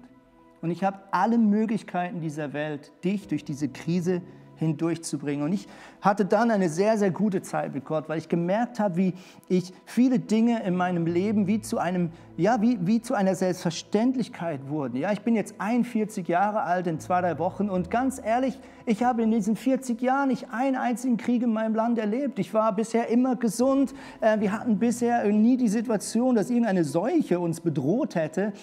Und 0.62 0.72
ich 0.72 0.84
habe 0.84 1.00
alle 1.12 1.38
Möglichkeiten 1.38 2.22
dieser 2.22 2.54
Welt, 2.54 2.92
dich 3.04 3.28
durch 3.28 3.46
diese 3.46 3.70
Krise 3.70 4.22
hindurchzubringen. 4.60 5.44
Und 5.46 5.54
ich 5.54 5.68
hatte 6.02 6.26
dann 6.26 6.52
eine 6.52 6.70
sehr, 6.70 6.98
sehr 6.98 7.12
gute 7.12 7.42
Zeit 7.42 7.74
mit 7.74 7.86
Gott, 7.86 8.08
weil 8.08 8.20
ich 8.20 8.30
gemerkt 8.30 8.80
habe, 8.80 8.98
wie 8.98 9.14
ich 9.48 9.74
viele 9.86 10.20
Dinge 10.20 10.64
in 10.64 10.76
meinem 10.76 11.08
Leben 11.08 11.48
wie 11.48 11.62
zu, 11.62 11.80
einem, 11.80 12.12
ja, 12.38 12.62
wie, 12.62 12.78
wie 12.82 13.02
zu 13.02 13.16
einer 13.16 13.36
Selbstverständlichkeit 13.36 14.68
wurden. 14.68 14.98
Ja, 14.98 15.12
ich 15.12 15.22
bin 15.22 15.36
jetzt 15.36 15.56
41 15.58 16.28
Jahre 16.28 16.62
alt 16.62 16.88
in 16.88 17.00
zwei, 17.00 17.22
drei 17.22 17.40
Wochen 17.40 17.70
und 17.70 17.90
ganz 17.90 18.22
ehrlich, 18.24 18.60
ich 18.86 19.04
habe 19.04 19.24
in 19.24 19.32
diesen 19.32 19.56
40 19.56 20.02
Jahren 20.02 20.30
nicht 20.30 20.48
einen 20.52 20.76
einzigen 20.76 21.18
Krieg 21.18 21.42
in 21.42 21.54
meinem 21.54 21.76
Land 21.76 21.98
erlebt. 21.98 22.38
Ich 22.40 22.54
war 22.54 22.76
bisher 22.76 23.08
immer 23.08 23.36
gesund. 23.36 23.94
Äh, 24.20 24.40
wir 24.40 24.52
hatten 24.52 24.78
bisher 24.78 25.24
nie 25.26 25.58
die 25.58 25.68
Situation, 25.70 26.36
dass 26.36 26.50
irgendeine 26.50 26.84
Seuche 26.84 27.40
uns 27.40 27.62
bedroht 27.62 28.16
hätte. 28.16 28.54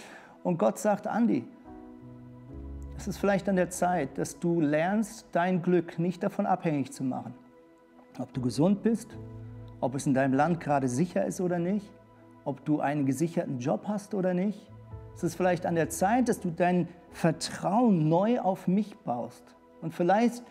Und 0.42 0.58
Gott 0.58 0.78
sagt, 0.78 1.06
Andi, 1.06 1.44
es 2.96 3.06
ist 3.06 3.18
vielleicht 3.18 3.48
an 3.48 3.56
der 3.56 3.70
Zeit, 3.70 4.16
dass 4.18 4.38
du 4.38 4.60
lernst, 4.60 5.26
dein 5.32 5.62
Glück 5.62 5.98
nicht 5.98 6.22
davon 6.22 6.46
abhängig 6.46 6.92
zu 6.92 7.04
machen. 7.04 7.34
Ob 8.18 8.32
du 8.32 8.40
gesund 8.40 8.82
bist, 8.82 9.16
ob 9.80 9.94
es 9.94 10.06
in 10.06 10.14
deinem 10.14 10.34
Land 10.34 10.60
gerade 10.60 10.88
sicher 10.88 11.24
ist 11.24 11.40
oder 11.40 11.58
nicht, 11.58 11.92
ob 12.44 12.64
du 12.64 12.80
einen 12.80 13.04
gesicherten 13.04 13.58
Job 13.58 13.84
hast 13.86 14.14
oder 14.14 14.32
nicht. 14.32 14.70
Es 15.14 15.22
ist 15.22 15.34
vielleicht 15.34 15.66
an 15.66 15.74
der 15.74 15.90
Zeit, 15.90 16.28
dass 16.28 16.40
du 16.40 16.50
dein 16.50 16.88
Vertrauen 17.10 18.08
neu 18.08 18.40
auf 18.40 18.66
mich 18.66 18.96
baust. 18.98 19.44
Und 19.82 19.92
vielleicht 19.92 20.42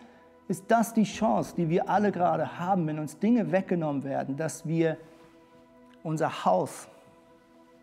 ist 0.48 0.64
das 0.68 0.94
die 0.94 1.04
Chance, 1.04 1.54
die 1.56 1.68
wir 1.68 1.88
alle 1.88 2.12
gerade 2.12 2.58
haben, 2.58 2.86
wenn 2.86 2.98
uns 2.98 3.18
Dinge 3.18 3.50
weggenommen 3.50 4.04
werden, 4.04 4.36
dass 4.36 4.66
wir 4.66 4.96
unser 6.02 6.44
Haus, 6.44 6.88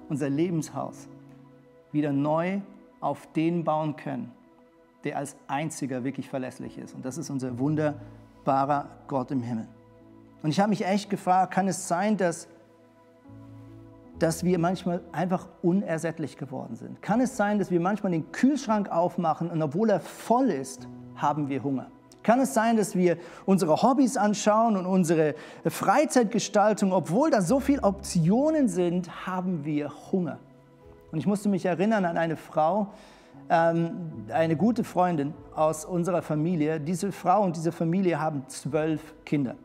unser 0.08 0.30
Lebenshaus 0.30 1.10
wieder 1.92 2.14
neu 2.14 2.62
auf 3.02 3.28
den 3.34 3.66
bauen 3.66 3.98
können, 3.98 4.32
der 5.04 5.18
als 5.18 5.36
einziger 5.48 6.04
wirklich 6.04 6.30
verlässlich 6.30 6.78
ist. 6.78 6.96
Und 6.96 7.06
das 7.06 7.18
ist 7.18 7.30
unser 7.30 7.58
wunderbarer 7.60 8.88
Gott 9.08 9.32
im 9.32 9.42
Himmel. 9.42 9.68
Und 10.42 10.50
ich 10.50 10.60
habe 10.60 10.70
mich 10.70 10.86
echt 10.86 11.10
gefragt, 11.10 11.54
kann 11.54 11.68
es 11.68 11.88
sein, 11.88 12.18
dass, 12.18 12.48
dass 14.20 14.44
wir 14.44 14.60
manchmal 14.60 15.02
einfach 15.12 15.48
unersättlich 15.62 16.38
geworden 16.38 16.76
sind? 16.76 17.02
Kann 17.02 17.22
es 17.22 17.38
sein, 17.38 17.60
dass 17.60 17.72
wir 17.72 17.80
manchmal 17.80 18.12
den 18.12 18.32
Kühlschrank 18.32 18.92
aufmachen 18.92 19.50
und 19.50 19.62
obwohl 19.62 19.90
er 19.90 20.00
voll 20.00 20.50
ist, 20.50 20.88
haben 21.16 21.48
wir 21.48 21.64
Hunger? 21.64 21.88
Kann 22.24 22.40
es 22.40 22.54
sein, 22.54 22.78
dass 22.78 22.96
wir 22.96 23.18
unsere 23.46 23.82
Hobbys 23.82 24.16
anschauen 24.16 24.78
und 24.78 24.86
unsere 24.86 25.36
Freizeitgestaltung, 25.66 26.94
obwohl 26.94 27.30
da 27.30 27.42
so 27.42 27.60
viele 27.60 27.84
Optionen 27.84 28.70
sind, 28.70 29.28
haben 29.28 29.66
wir 29.66 29.92
Hunger? 30.12 30.40
Und 31.12 31.20
ich 31.20 31.28
musste 31.28 31.50
mich 31.50 31.66
erinnern 31.66 32.06
an 32.06 32.18
eine 32.18 32.38
Frau, 32.38 32.94
ähm, 33.50 34.26
eine 34.32 34.56
gute 34.56 34.84
Freundin 34.84 35.34
aus 35.56 35.86
unserer 35.86 36.22
Familie. 36.22 36.80
Diese 36.80 37.12
Frau 37.12 37.44
und 37.44 37.56
diese 37.56 37.72
Familie 37.72 38.20
haben 38.20 38.44
zwölf 38.48 39.14
Kinder. 39.26 39.56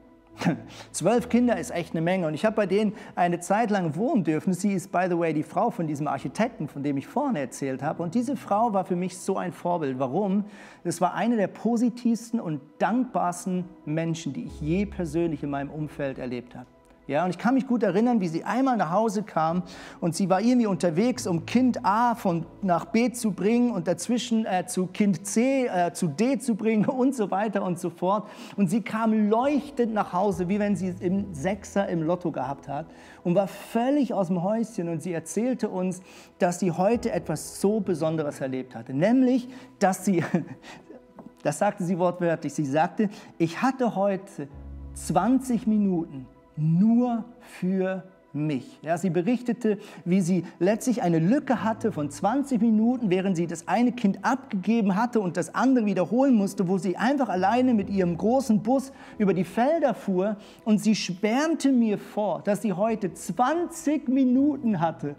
Zwölf 0.92 1.28
Kinder 1.28 1.58
ist 1.58 1.70
echt 1.70 1.92
eine 1.92 2.00
Menge 2.00 2.26
und 2.26 2.34
ich 2.34 2.44
habe 2.44 2.56
bei 2.56 2.66
denen 2.66 2.92
eine 3.14 3.40
Zeit 3.40 3.70
lang 3.70 3.96
wohnen 3.96 4.24
dürfen. 4.24 4.52
Sie 4.52 4.72
ist, 4.72 4.92
by 4.92 5.06
the 5.08 5.18
way, 5.18 5.32
die 5.32 5.42
Frau 5.42 5.70
von 5.70 5.86
diesem 5.86 6.06
Architekten, 6.06 6.68
von 6.68 6.82
dem 6.82 6.96
ich 6.96 7.06
vorne 7.06 7.40
erzählt 7.40 7.82
habe. 7.82 8.02
Und 8.02 8.14
diese 8.14 8.36
Frau 8.36 8.72
war 8.72 8.84
für 8.84 8.96
mich 8.96 9.18
so 9.18 9.36
ein 9.36 9.52
Vorbild. 9.52 9.98
Warum? 9.98 10.44
Das 10.84 11.00
war 11.00 11.14
eine 11.14 11.36
der 11.36 11.48
positivsten 11.48 12.40
und 12.40 12.60
dankbarsten 12.78 13.64
Menschen, 13.84 14.32
die 14.32 14.44
ich 14.44 14.60
je 14.60 14.86
persönlich 14.86 15.42
in 15.42 15.50
meinem 15.50 15.70
Umfeld 15.70 16.18
erlebt 16.18 16.54
habe. 16.54 16.66
Ja, 17.08 17.24
und 17.24 17.30
ich 17.30 17.38
kann 17.38 17.54
mich 17.54 17.66
gut 17.66 17.82
erinnern, 17.82 18.20
wie 18.20 18.28
sie 18.28 18.44
einmal 18.44 18.76
nach 18.76 18.92
Hause 18.92 19.22
kam 19.22 19.62
und 19.98 20.14
sie 20.14 20.28
war 20.28 20.42
irgendwie 20.42 20.66
unterwegs, 20.66 21.26
um 21.26 21.46
Kind 21.46 21.82
A 21.82 22.14
von 22.14 22.44
nach 22.60 22.84
B 22.84 23.10
zu 23.10 23.32
bringen 23.32 23.70
und 23.70 23.88
dazwischen 23.88 24.44
äh, 24.44 24.66
zu 24.66 24.88
Kind 24.88 25.26
C 25.26 25.68
äh, 25.68 25.90
zu 25.94 26.08
D 26.08 26.38
zu 26.38 26.54
bringen 26.54 26.84
und 26.86 27.14
so 27.14 27.30
weiter 27.30 27.62
und 27.62 27.78
so 27.78 27.88
fort. 27.88 28.28
Und 28.56 28.68
sie 28.68 28.82
kam 28.82 29.30
leuchtend 29.30 29.94
nach 29.94 30.12
Hause, 30.12 30.50
wie 30.50 30.58
wenn 30.58 30.76
sie 30.76 30.88
es 30.88 31.00
im 31.00 31.32
Sechser 31.32 31.88
im 31.88 32.02
Lotto 32.02 32.30
gehabt 32.30 32.68
hat 32.68 32.84
und 33.24 33.34
war 33.34 33.48
völlig 33.48 34.12
aus 34.12 34.26
dem 34.26 34.42
Häuschen. 34.42 34.90
Und 34.90 35.02
sie 35.02 35.14
erzählte 35.14 35.70
uns, 35.70 36.02
dass 36.38 36.60
sie 36.60 36.72
heute 36.72 37.10
etwas 37.10 37.58
so 37.58 37.80
Besonderes 37.80 38.42
erlebt 38.42 38.74
hatte, 38.74 38.92
nämlich, 38.92 39.48
dass 39.78 40.04
sie 40.04 40.22
Das 41.42 41.60
sagte 41.60 41.84
sie 41.84 41.98
wortwörtlich. 41.98 42.52
Sie 42.52 42.66
sagte, 42.66 43.08
ich 43.38 43.62
hatte 43.62 43.94
heute 43.94 44.48
20 44.94 45.68
Minuten 45.68 46.26
nur 46.58 47.24
für 47.40 48.04
mich. 48.32 48.78
Ja, 48.82 48.98
sie 48.98 49.10
berichtete, 49.10 49.78
wie 50.04 50.20
sie 50.20 50.44
letztlich 50.58 51.02
eine 51.02 51.18
Lücke 51.18 51.64
hatte 51.64 51.92
von 51.92 52.10
20 52.10 52.60
Minuten, 52.60 53.10
während 53.10 53.36
sie 53.36 53.46
das 53.46 53.66
eine 53.68 53.92
Kind 53.92 54.24
abgegeben 54.24 54.96
hatte 54.96 55.20
und 55.20 55.36
das 55.36 55.54
andere 55.54 55.86
wiederholen 55.86 56.34
musste, 56.34 56.68
wo 56.68 56.78
sie 56.78 56.96
einfach 56.96 57.28
alleine 57.28 57.74
mit 57.74 57.88
ihrem 57.88 58.16
großen 58.16 58.62
Bus 58.62 58.92
über 59.18 59.34
die 59.34 59.44
Felder 59.44 59.94
fuhr. 59.94 60.36
Und 60.64 60.78
sie 60.78 60.94
sperrte 60.94 61.72
mir 61.72 61.98
vor, 61.98 62.42
dass 62.42 62.62
sie 62.62 62.72
heute 62.72 63.12
20 63.12 64.08
Minuten 64.08 64.80
hatte, 64.80 65.16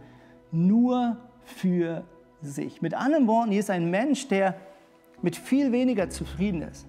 nur 0.51 1.17
für 1.43 2.03
sich. 2.41 2.81
Mit 2.81 2.93
anderen 2.93 3.27
Worten, 3.27 3.51
hier 3.51 3.59
ist 3.59 3.69
ein 3.69 3.89
Mensch, 3.89 4.27
der 4.27 4.55
mit 5.21 5.35
viel 5.35 5.71
weniger 5.71 6.09
zufrieden 6.09 6.61
ist, 6.61 6.87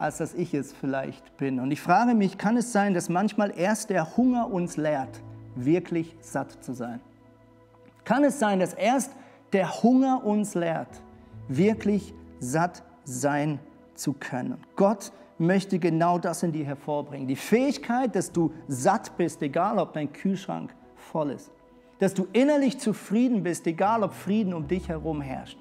als 0.00 0.16
dass 0.16 0.32
ich 0.32 0.54
es 0.54 0.72
vielleicht 0.72 1.36
bin. 1.36 1.60
Und 1.60 1.70
ich 1.70 1.80
frage 1.82 2.14
mich, 2.14 2.38
kann 2.38 2.56
es 2.56 2.72
sein, 2.72 2.94
dass 2.94 3.10
manchmal 3.10 3.52
erst 3.54 3.90
der 3.90 4.16
Hunger 4.16 4.50
uns 4.50 4.78
lehrt, 4.78 5.20
wirklich 5.54 6.16
satt 6.22 6.64
zu 6.64 6.72
sein? 6.72 7.00
Kann 8.04 8.24
es 8.24 8.38
sein, 8.38 8.60
dass 8.60 8.72
erst 8.72 9.12
der 9.52 9.82
Hunger 9.82 10.24
uns 10.24 10.54
lehrt, 10.54 10.88
wirklich 11.48 12.14
satt 12.38 12.82
sein 13.04 13.58
zu 13.94 14.14
können? 14.14 14.56
Gott 14.74 15.12
möchte 15.36 15.78
genau 15.78 16.18
das 16.18 16.42
in 16.42 16.52
dir 16.52 16.64
hervorbringen. 16.64 17.28
Die 17.28 17.36
Fähigkeit, 17.36 18.16
dass 18.16 18.32
du 18.32 18.54
satt 18.68 19.14
bist, 19.18 19.42
egal 19.42 19.78
ob 19.78 19.92
dein 19.92 20.10
Kühlschrank 20.10 20.74
voll 20.96 21.32
ist. 21.32 21.50
Dass 21.98 22.14
du 22.14 22.26
innerlich 22.32 22.78
zufrieden 22.78 23.42
bist, 23.42 23.66
egal 23.66 24.02
ob 24.02 24.14
Frieden 24.14 24.54
um 24.54 24.66
dich 24.66 24.88
herum 24.88 25.20
herrscht. 25.20 25.58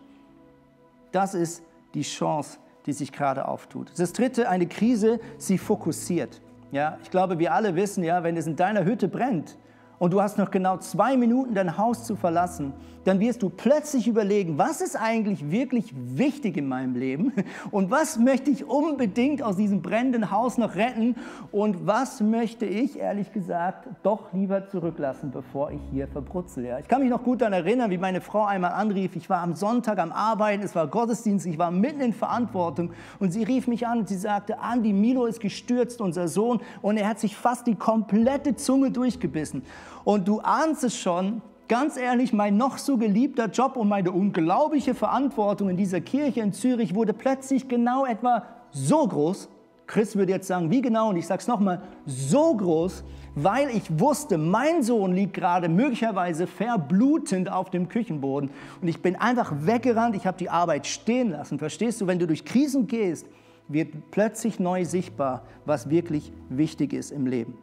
Das 1.12 1.34
ist 1.34 1.62
die 1.93 2.04
Chance, 2.04 2.58
die 2.89 2.93
sich 2.93 3.12
gerade 3.12 3.47
auftut. 3.47 3.91
Das 3.97 4.13
dritte, 4.13 4.49
eine 4.49 4.65
Krise, 4.65 5.19
sie 5.38 5.60
fokussiert. 5.60 6.41
Ja, 6.71 6.97
ich 7.04 7.12
glaube, 7.12 7.38
wir 7.38 7.54
alle 7.54 7.75
wissen, 7.75 8.04
ja, 8.04 8.23
wenn 8.23 8.36
es 8.36 8.47
in 8.47 8.56
deiner 8.56 8.84
Hütte 8.84 9.08
brennt, 9.08 9.58
und 10.00 10.14
du 10.14 10.22
hast 10.22 10.38
noch 10.38 10.50
genau 10.50 10.78
zwei 10.78 11.18
Minuten 11.18 11.54
dein 11.54 11.78
Haus 11.78 12.06
zu 12.06 12.16
verlassen, 12.16 12.74
dann 13.06 13.20
wirst 13.20 13.42
du 13.42 13.50
plötzlich 13.50 14.08
überlegen, 14.08 14.58
was 14.58 14.82
ist 14.82 14.96
eigentlich 14.96 15.50
wirklich 15.52 15.94
wichtig 15.96 16.58
in 16.58 16.68
meinem 16.68 16.96
Leben? 16.96 17.34
Und 17.72 17.90
was 17.92 18.20
möchte 18.20 18.52
ich 18.52 18.66
unbedingt 18.66 19.42
aus 19.42 19.56
diesem 19.56 19.82
brennenden 19.82 20.32
Haus 20.32 20.58
noch 20.58 20.76
retten? 20.76 21.16
Und 21.52 21.88
was 21.88 22.22
möchte 22.22 22.66
ich 22.66 23.00
ehrlich 23.00 23.32
gesagt 23.32 23.88
doch 24.04 24.34
lieber 24.34 24.68
zurücklassen, 24.68 25.32
bevor 25.32 25.72
ich 25.72 25.80
hier 25.92 26.08
verbrutzel. 26.08 26.66
Ja, 26.66 26.80
ich 26.80 26.88
kann 26.88 27.02
mich 27.02 27.10
noch 27.10 27.24
gut 27.24 27.42
daran 27.42 27.54
erinnern, 27.54 27.90
wie 27.90 27.98
meine 27.98 28.22
Frau 28.22 28.46
einmal 28.46 28.72
anrief, 28.74 29.16
ich 29.16 29.30
war 29.30 29.42
am 29.42 29.56
Sonntag 29.56 29.98
am 29.98 30.12
Arbeiten, 30.12 30.64
es 30.64 30.76
war 30.76 30.88
Gottesdienst, 30.88 31.46
ich 31.46 31.58
war 31.58 31.72
mitten 31.72 32.02
in 32.02 32.14
Verantwortung. 32.14 32.92
Und 33.20 33.32
sie 33.32 33.44
rief 33.44 33.68
mich 33.68 33.88
an 33.88 34.00
und 34.00 34.10
sie 34.10 34.18
sagte, 34.18 34.60
Andi, 34.60 34.94
Milo 34.94 35.26
ist 35.26 35.40
gestürzt, 35.40 36.02
unser 36.02 36.28
Sohn, 36.28 36.62
und 36.82 36.98
er 36.98 37.08
hat 37.08 37.20
sich 37.20 37.36
fast 37.36 37.66
die 37.68 37.76
komplette 37.76 38.56
Zunge 38.56 38.92
durchgebissen. 38.92 39.64
Und 40.04 40.28
du 40.28 40.40
ahnst 40.40 40.84
es 40.84 40.96
schon, 40.96 41.42
ganz 41.68 41.98
ehrlich, 41.98 42.34
mein 42.34 42.58
noch 42.58 42.78
so 42.78 42.98
geliebter 42.98 43.46
Job 43.46 43.78
und 43.78 43.88
meine 43.88 44.12
unglaubliche 44.12 44.96
Verantwortung 44.96 45.70
in 45.70 45.78
dieser 45.78 46.02
Kirche 46.02 46.42
in 46.42 46.52
Zürich 46.52 46.96
wurde 46.96 47.14
plötzlich 47.14 47.68
genau 47.68 48.06
etwa 48.06 48.44
so 48.72 49.08
groß. 49.08 49.50
Chris 49.88 50.16
würde 50.16 50.32
jetzt 50.32 50.48
sagen, 50.48 50.70
wie 50.70 50.82
genau? 50.82 51.10
Und 51.10 51.18
ich 51.18 51.26
sage 51.26 51.42
es 51.42 51.48
nochmal, 51.48 51.82
so 52.06 52.56
groß, 52.56 53.04
weil 53.36 53.70
ich 53.70 54.00
wusste, 54.00 54.38
mein 54.38 54.84
Sohn 54.84 55.14
liegt 55.14 55.34
gerade 55.34 55.68
möglicherweise 55.68 56.46
verblutend 56.46 57.52
auf 57.52 57.72
dem 57.72 57.88
Küchenboden. 57.88 58.52
Und 58.82 58.88
ich 58.88 59.02
bin 59.02 59.16
einfach 59.16 59.52
weggerannt, 59.62 60.16
ich 60.16 60.28
habe 60.28 60.38
die 60.38 60.50
Arbeit 60.50 60.86
stehen 60.86 61.32
lassen. 61.32 61.58
Verstehst 61.58 62.02
du, 62.02 62.08
wenn 62.08 62.20
du 62.20 62.28
durch 62.28 62.46
Krisen 62.46 62.86
gehst, 62.86 63.28
wird 63.68 64.12
plötzlich 64.12 64.60
neu 64.60 64.86
sichtbar, 64.86 65.44
was 65.66 65.90
wirklich 65.90 66.32
wichtig 66.50 66.94
ist 66.94 67.12
im 67.12 67.26
Leben. 67.26 67.58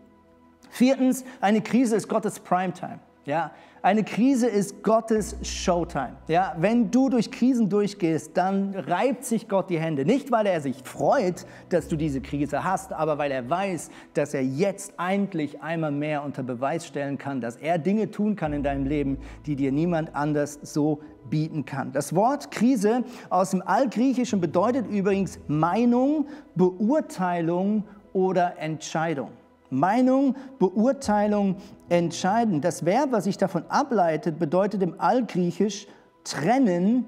Viertens, 0.70 1.24
eine 1.40 1.60
Krise 1.60 1.96
ist 1.96 2.08
Gottes 2.08 2.40
Primetime. 2.40 3.00
Ja, 3.26 3.50
eine 3.82 4.04
Krise 4.04 4.46
ist 4.46 4.84
Gottes 4.84 5.36
Showtime. 5.42 6.16
Ja, 6.28 6.54
wenn 6.58 6.92
du 6.92 7.08
durch 7.08 7.30
Krisen 7.30 7.68
durchgehst, 7.68 8.36
dann 8.36 8.72
reibt 8.74 9.24
sich 9.24 9.48
Gott 9.48 9.68
die 9.68 9.80
Hände. 9.80 10.04
Nicht, 10.04 10.30
weil 10.30 10.46
er 10.46 10.60
sich 10.60 10.76
freut, 10.84 11.44
dass 11.68 11.88
du 11.88 11.96
diese 11.96 12.20
Krise 12.20 12.62
hast, 12.62 12.92
aber 12.92 13.18
weil 13.18 13.32
er 13.32 13.50
weiß, 13.50 13.90
dass 14.14 14.32
er 14.32 14.42
jetzt 14.42 14.94
eigentlich 14.96 15.60
einmal 15.60 15.90
mehr 15.90 16.24
unter 16.24 16.44
Beweis 16.44 16.86
stellen 16.86 17.18
kann, 17.18 17.40
dass 17.40 17.56
er 17.56 17.78
Dinge 17.78 18.12
tun 18.12 18.36
kann 18.36 18.52
in 18.52 18.62
deinem 18.62 18.86
Leben, 18.86 19.18
die 19.44 19.56
dir 19.56 19.72
niemand 19.72 20.14
anders 20.14 20.60
so 20.62 21.00
bieten 21.28 21.64
kann. 21.64 21.90
Das 21.90 22.14
Wort 22.14 22.52
Krise 22.52 23.02
aus 23.28 23.50
dem 23.50 23.62
Altgriechischen 23.62 24.40
bedeutet 24.40 24.86
übrigens 24.88 25.40
Meinung, 25.48 26.26
Beurteilung 26.54 27.84
oder 28.12 28.58
Entscheidung. 28.58 29.30
Meinung, 29.70 30.36
Beurteilung, 30.58 31.56
Entscheiden. 31.88 32.60
Das 32.60 32.84
Verb, 32.84 33.12
was 33.12 33.24
sich 33.24 33.38
davon 33.38 33.64
ableitet, 33.68 34.38
bedeutet 34.38 34.82
im 34.82 35.00
Altgriechisch 35.00 35.86
trennen 36.24 37.04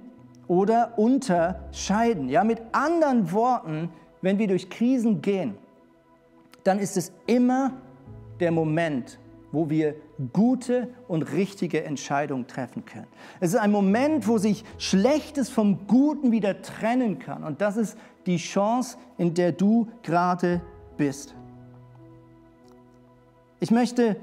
oder 0.46 0.98
unterscheiden. 0.98 2.28
Ja, 2.28 2.44
mit 2.44 2.60
anderen 2.72 3.32
Worten, 3.32 3.90
wenn 4.22 4.38
wir 4.38 4.48
durch 4.48 4.70
Krisen 4.70 5.20
gehen, 5.20 5.54
dann 6.64 6.78
ist 6.78 6.96
es 6.96 7.12
immer 7.26 7.72
der 8.40 8.50
Moment, 8.50 9.18
wo 9.52 9.70
wir 9.70 9.94
gute 10.32 10.88
und 11.06 11.22
richtige 11.32 11.84
Entscheidungen 11.84 12.46
treffen 12.46 12.84
können. 12.84 13.06
Es 13.40 13.50
ist 13.50 13.60
ein 13.60 13.70
Moment, 13.70 14.26
wo 14.26 14.38
sich 14.38 14.64
Schlechtes 14.78 15.48
vom 15.48 15.86
Guten 15.86 16.32
wieder 16.32 16.60
trennen 16.62 17.18
kann. 17.18 17.44
Und 17.44 17.60
das 17.60 17.76
ist 17.76 17.96
die 18.26 18.36
Chance, 18.36 18.98
in 19.16 19.34
der 19.34 19.52
du 19.52 19.88
gerade 20.02 20.60
bist. 20.96 21.34
Ich 23.60 23.70
möchte 23.70 24.16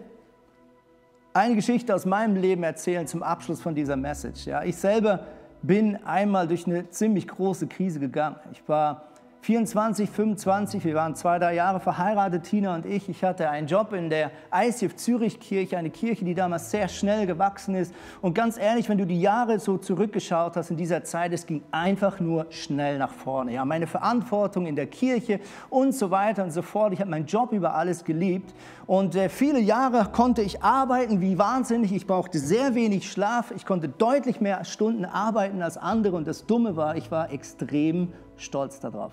eine 1.33 1.55
Geschichte 1.55 1.93
aus 1.93 2.05
meinem 2.05 2.37
Leben 2.37 2.63
erzählen 2.63 3.07
zum 3.07 3.21
Abschluss 3.21 3.61
von 3.61 3.75
dieser 3.75 3.97
Message. 3.97 4.45
Ja, 4.45 4.63
ich 4.63 4.77
selber 4.77 5.25
bin 5.61 5.97
einmal 6.05 6.47
durch 6.47 6.65
eine 6.65 6.89
ziemlich 6.89 7.27
große 7.27 7.67
Krise 7.67 7.99
gegangen. 7.99 8.37
Ich 8.53 8.67
war 8.69 9.09
24, 9.45 10.09
25, 10.09 10.83
wir 10.85 10.95
waren 10.95 11.13
zwei, 11.13 11.37
drei 11.37 11.53
Jahre 11.53 11.79
verheiratet, 11.79 12.45
Tina 12.45 12.73
und 12.73 12.83
ich. 12.83 13.07
Ich 13.09 13.23
hatte 13.23 13.47
einen 13.47 13.67
Job 13.67 13.93
in 13.93 14.09
der 14.09 14.31
ICF 14.51 14.95
Zürich 14.95 15.39
Kirche, 15.39 15.77
eine 15.77 15.91
Kirche, 15.91 16.25
die 16.25 16.33
damals 16.33 16.71
sehr 16.71 16.87
schnell 16.87 17.27
gewachsen 17.27 17.75
ist. 17.75 17.93
Und 18.23 18.33
ganz 18.33 18.57
ehrlich, 18.57 18.89
wenn 18.89 18.97
du 18.97 19.05
die 19.05 19.21
Jahre 19.21 19.59
so 19.59 19.77
zurückgeschaut 19.77 20.55
hast 20.55 20.71
in 20.71 20.77
dieser 20.77 21.03
Zeit, 21.03 21.31
es 21.31 21.45
ging 21.45 21.61
einfach 21.69 22.19
nur 22.19 22.47
schnell 22.49 22.97
nach 22.97 23.11
vorne. 23.11 23.53
Ja, 23.53 23.65
meine 23.65 23.85
Verantwortung 23.85 24.65
in 24.65 24.75
der 24.75 24.87
Kirche 24.87 25.39
und 25.69 25.93
so 25.93 26.09
weiter 26.09 26.43
und 26.43 26.49
so 26.49 26.63
fort. 26.63 26.93
Ich 26.93 26.99
habe 26.99 27.11
meinen 27.11 27.27
Job 27.27 27.51
über 27.51 27.75
alles 27.75 28.03
geliebt. 28.03 28.51
Und 28.87 29.13
äh, 29.13 29.29
viele 29.29 29.59
Jahre 29.59 30.09
konnte 30.11 30.41
ich 30.41 30.63
arbeiten 30.63 31.21
wie 31.21 31.37
wahnsinnig. 31.37 31.93
Ich 31.93 32.07
brauchte 32.07 32.39
sehr 32.39 32.73
wenig 32.73 33.11
Schlaf. 33.11 33.53
Ich 33.55 33.67
konnte 33.67 33.89
deutlich 33.89 34.41
mehr 34.41 34.65
Stunden 34.65 35.05
arbeiten 35.05 35.61
als 35.61 35.77
andere. 35.77 36.15
Und 36.15 36.25
das 36.25 36.47
Dumme 36.47 36.75
war, 36.75 36.95
ich 36.95 37.11
war 37.11 37.31
extrem 37.31 38.11
stolz 38.37 38.79
darauf. 38.79 39.11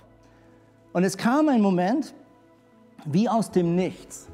Und 0.93 1.05
es 1.05 1.17
kam 1.17 1.49
ein 1.49 1.63
Moment, 1.63 2.15
wie 3.07 3.29
aus 3.29 3.51
dem 3.51 3.75
Nichts, 3.75 4.29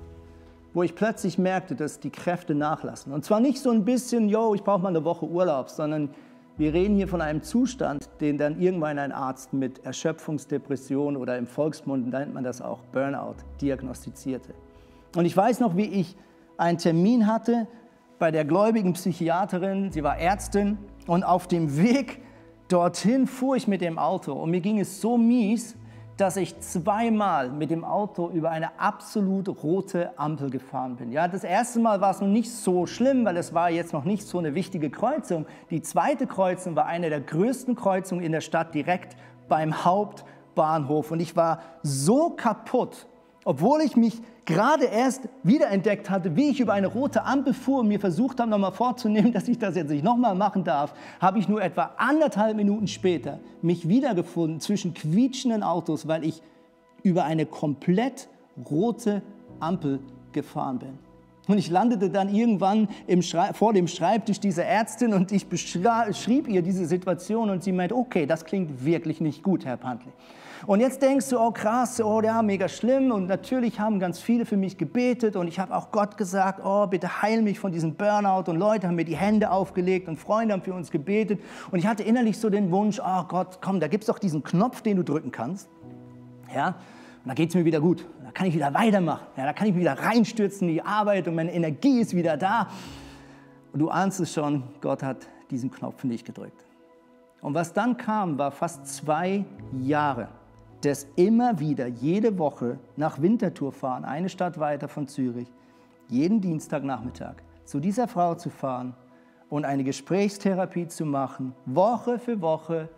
wo 0.74 0.82
ich 0.82 0.94
plötzlich 0.94 1.38
merkte, 1.38 1.76
dass 1.76 2.00
die 2.00 2.10
Kräfte 2.10 2.54
nachlassen. 2.54 3.12
Und 3.12 3.24
zwar 3.24 3.40
nicht 3.40 3.60
so 3.60 3.70
ein 3.70 3.84
bisschen, 3.84 4.28
yo, 4.28 4.54
ich 4.54 4.62
brauche 4.62 4.80
mal 4.82 4.88
eine 4.88 5.04
Woche 5.04 5.26
Urlaub, 5.26 5.70
sondern 5.70 6.10
wir 6.56 6.74
reden 6.74 6.96
hier 6.96 7.06
von 7.06 7.20
einem 7.20 7.42
Zustand, 7.42 8.10
den 8.20 8.36
dann 8.36 8.60
irgendwann 8.60 8.98
ein 8.98 9.12
Arzt 9.12 9.52
mit 9.52 9.84
Erschöpfungsdepression 9.84 11.16
oder 11.16 11.38
im 11.38 11.46
Volksmund 11.46 12.10
nennt 12.10 12.34
man 12.34 12.42
das 12.42 12.60
auch 12.60 12.80
Burnout 12.92 13.36
diagnostizierte. 13.60 14.52
Und 15.14 15.24
ich 15.24 15.36
weiß 15.36 15.60
noch, 15.60 15.76
wie 15.76 15.86
ich 15.86 16.16
einen 16.56 16.78
Termin 16.78 17.28
hatte 17.28 17.68
bei 18.18 18.32
der 18.32 18.44
gläubigen 18.44 18.94
Psychiaterin, 18.94 19.92
sie 19.92 20.02
war 20.02 20.18
Ärztin 20.18 20.76
und 21.06 21.22
auf 21.22 21.46
dem 21.46 21.78
Weg 21.78 22.20
dorthin 22.66 23.28
fuhr 23.28 23.54
ich 23.54 23.68
mit 23.68 23.80
dem 23.80 23.96
Auto 23.96 24.32
und 24.32 24.50
mir 24.50 24.60
ging 24.60 24.80
es 24.80 25.00
so 25.00 25.16
mies, 25.16 25.76
dass 26.18 26.36
ich 26.36 26.58
zweimal 26.58 27.48
mit 27.48 27.70
dem 27.70 27.84
Auto 27.84 28.28
über 28.28 28.50
eine 28.50 28.78
absolut 28.80 29.62
rote 29.62 30.18
Ampel 30.18 30.50
gefahren 30.50 30.96
bin. 30.96 31.12
Ja, 31.12 31.28
das 31.28 31.44
erste 31.44 31.78
Mal 31.78 32.00
war 32.00 32.10
es 32.10 32.20
noch 32.20 32.26
nicht 32.26 32.52
so 32.52 32.86
schlimm, 32.86 33.24
weil 33.24 33.36
es 33.36 33.54
war 33.54 33.70
jetzt 33.70 33.92
noch 33.92 34.02
nicht 34.02 34.26
so 34.26 34.38
eine 34.38 34.56
wichtige 34.56 34.90
Kreuzung. 34.90 35.46
Die 35.70 35.80
zweite 35.80 36.26
Kreuzung 36.26 36.74
war 36.74 36.86
eine 36.86 37.08
der 37.08 37.20
größten 37.20 37.76
Kreuzungen 37.76 38.24
in 38.24 38.32
der 38.32 38.40
Stadt 38.40 38.74
direkt 38.74 39.16
beim 39.48 39.84
Hauptbahnhof 39.84 41.12
und 41.12 41.20
ich 41.20 41.36
war 41.36 41.62
so 41.84 42.30
kaputt, 42.30 43.06
obwohl 43.44 43.80
ich 43.80 43.96
mich 43.96 44.20
gerade 44.48 44.86
erst 44.86 45.28
wiederentdeckt 45.42 46.08
hatte, 46.08 46.34
wie 46.34 46.48
ich 46.48 46.58
über 46.58 46.72
eine 46.72 46.86
rote 46.86 47.24
Ampel 47.24 47.52
fuhr 47.52 47.80
und 47.80 47.88
mir 47.88 48.00
versucht 48.00 48.40
habe, 48.40 48.50
nochmal 48.50 48.72
vorzunehmen, 48.72 49.30
dass 49.34 49.46
ich 49.46 49.58
das 49.58 49.76
jetzt 49.76 49.90
nicht 49.90 50.02
nochmal 50.02 50.34
machen 50.34 50.64
darf, 50.64 50.94
habe 51.20 51.38
ich 51.38 51.48
nur 51.48 51.62
etwa 51.62 51.92
anderthalb 51.98 52.56
Minuten 52.56 52.88
später 52.88 53.40
mich 53.60 53.88
wiedergefunden 53.88 54.60
zwischen 54.60 54.94
quietschenden 54.94 55.62
Autos, 55.62 56.08
weil 56.08 56.24
ich 56.24 56.42
über 57.02 57.24
eine 57.24 57.44
komplett 57.44 58.28
rote 58.70 59.22
Ampel 59.60 60.00
gefahren 60.32 60.78
bin. 60.78 60.98
Und 61.46 61.58
ich 61.58 61.70
landete 61.70 62.08
dann 62.08 62.34
irgendwann 62.34 62.88
vor 63.52 63.74
dem 63.74 63.86
Schreibtisch 63.86 64.40
dieser 64.40 64.64
Ärztin 64.64 65.12
und 65.12 65.30
ich 65.30 65.46
beschrieb 65.46 66.48
ihr 66.48 66.62
diese 66.62 66.86
Situation 66.86 67.50
und 67.50 67.62
sie 67.62 67.72
meint, 67.72 67.92
okay, 67.92 68.24
das 68.24 68.46
klingt 68.46 68.84
wirklich 68.84 69.20
nicht 69.20 69.42
gut, 69.42 69.64
Herr 69.66 69.76
Pantley. 69.76 70.12
Und 70.66 70.80
jetzt 70.80 71.02
denkst 71.02 71.28
du, 71.28 71.38
oh 71.38 71.50
krass, 71.50 72.00
oh 72.00 72.20
ja, 72.20 72.42
mega 72.42 72.68
schlimm. 72.68 73.10
Und 73.12 73.26
natürlich 73.26 73.78
haben 73.78 74.00
ganz 74.00 74.20
viele 74.20 74.44
für 74.44 74.56
mich 74.56 74.76
gebetet 74.76 75.36
und 75.36 75.48
ich 75.48 75.58
habe 75.58 75.74
auch 75.76 75.90
Gott 75.90 76.16
gesagt, 76.16 76.60
oh 76.64 76.86
bitte 76.86 77.22
heil 77.22 77.42
mich 77.42 77.58
von 77.58 77.72
diesem 77.72 77.94
Burnout. 77.94 78.50
Und 78.50 78.56
Leute 78.56 78.88
haben 78.88 78.96
mir 78.96 79.04
die 79.04 79.16
Hände 79.16 79.50
aufgelegt 79.50 80.08
und 80.08 80.18
Freunde 80.18 80.54
haben 80.54 80.62
für 80.62 80.74
uns 80.74 80.90
gebetet. 80.90 81.40
Und 81.70 81.78
ich 81.78 81.86
hatte 81.86 82.02
innerlich 82.02 82.38
so 82.38 82.50
den 82.50 82.70
Wunsch, 82.70 83.00
oh 83.00 83.24
Gott, 83.28 83.58
komm, 83.60 83.80
da 83.80 83.88
gibt 83.88 84.04
es 84.04 84.08
doch 84.08 84.18
diesen 84.18 84.42
Knopf, 84.42 84.82
den 84.82 84.96
du 84.96 85.02
drücken 85.02 85.30
kannst. 85.30 85.68
Ja, 86.54 86.68
und 86.68 87.28
da 87.28 87.34
geht 87.34 87.50
es 87.50 87.54
mir 87.54 87.64
wieder 87.64 87.80
gut. 87.80 88.06
Da 88.24 88.30
kann 88.32 88.46
ich 88.46 88.54
wieder 88.54 88.72
weitermachen. 88.74 89.26
Ja, 89.36 89.44
da 89.44 89.52
kann 89.52 89.68
ich 89.68 89.76
wieder 89.76 89.98
reinstürzen 89.98 90.68
in 90.68 90.74
die 90.74 90.82
Arbeit 90.82 91.28
und 91.28 91.34
meine 91.34 91.52
Energie 91.52 92.00
ist 92.00 92.14
wieder 92.14 92.36
da. 92.36 92.68
Und 93.72 93.80
du 93.80 93.90
ahnst 93.90 94.20
es 94.20 94.32
schon, 94.32 94.62
Gott 94.80 95.02
hat 95.02 95.28
diesen 95.50 95.70
Knopf 95.70 96.04
nicht 96.04 96.24
gedrückt. 96.24 96.64
Und 97.40 97.54
was 97.54 97.72
dann 97.72 97.96
kam, 97.96 98.38
war 98.38 98.50
fast 98.50 98.86
zwei 98.86 99.44
Jahre 99.80 100.28
des 100.84 101.08
immer 101.16 101.58
wieder 101.58 101.86
jede 101.86 102.38
Woche 102.38 102.78
nach 102.96 103.20
Winterthur 103.20 103.72
fahren, 103.72 104.04
eine 104.04 104.28
Stadt 104.28 104.58
weiter 104.58 104.88
von 104.88 105.08
Zürich, 105.08 105.52
jeden 106.08 106.40
Dienstagnachmittag 106.40 107.36
zu 107.64 107.80
dieser 107.80 108.08
Frau 108.08 108.34
zu 108.34 108.50
fahren 108.50 108.94
und 109.50 109.64
eine 109.64 109.84
Gesprächstherapie 109.84 110.88
zu 110.88 111.04
machen, 111.04 111.54
Woche 111.66 112.18
für 112.18 112.40
Woche, 112.40 112.88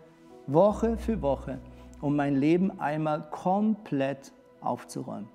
Woche 0.47 0.97
für 0.97 1.21
Woche, 1.21 1.59
um 2.01 2.15
mein 2.15 2.35
Leben 2.35 2.79
einmal 2.79 3.29
komplett 3.31 4.31
aufzuräumen. 4.61 5.29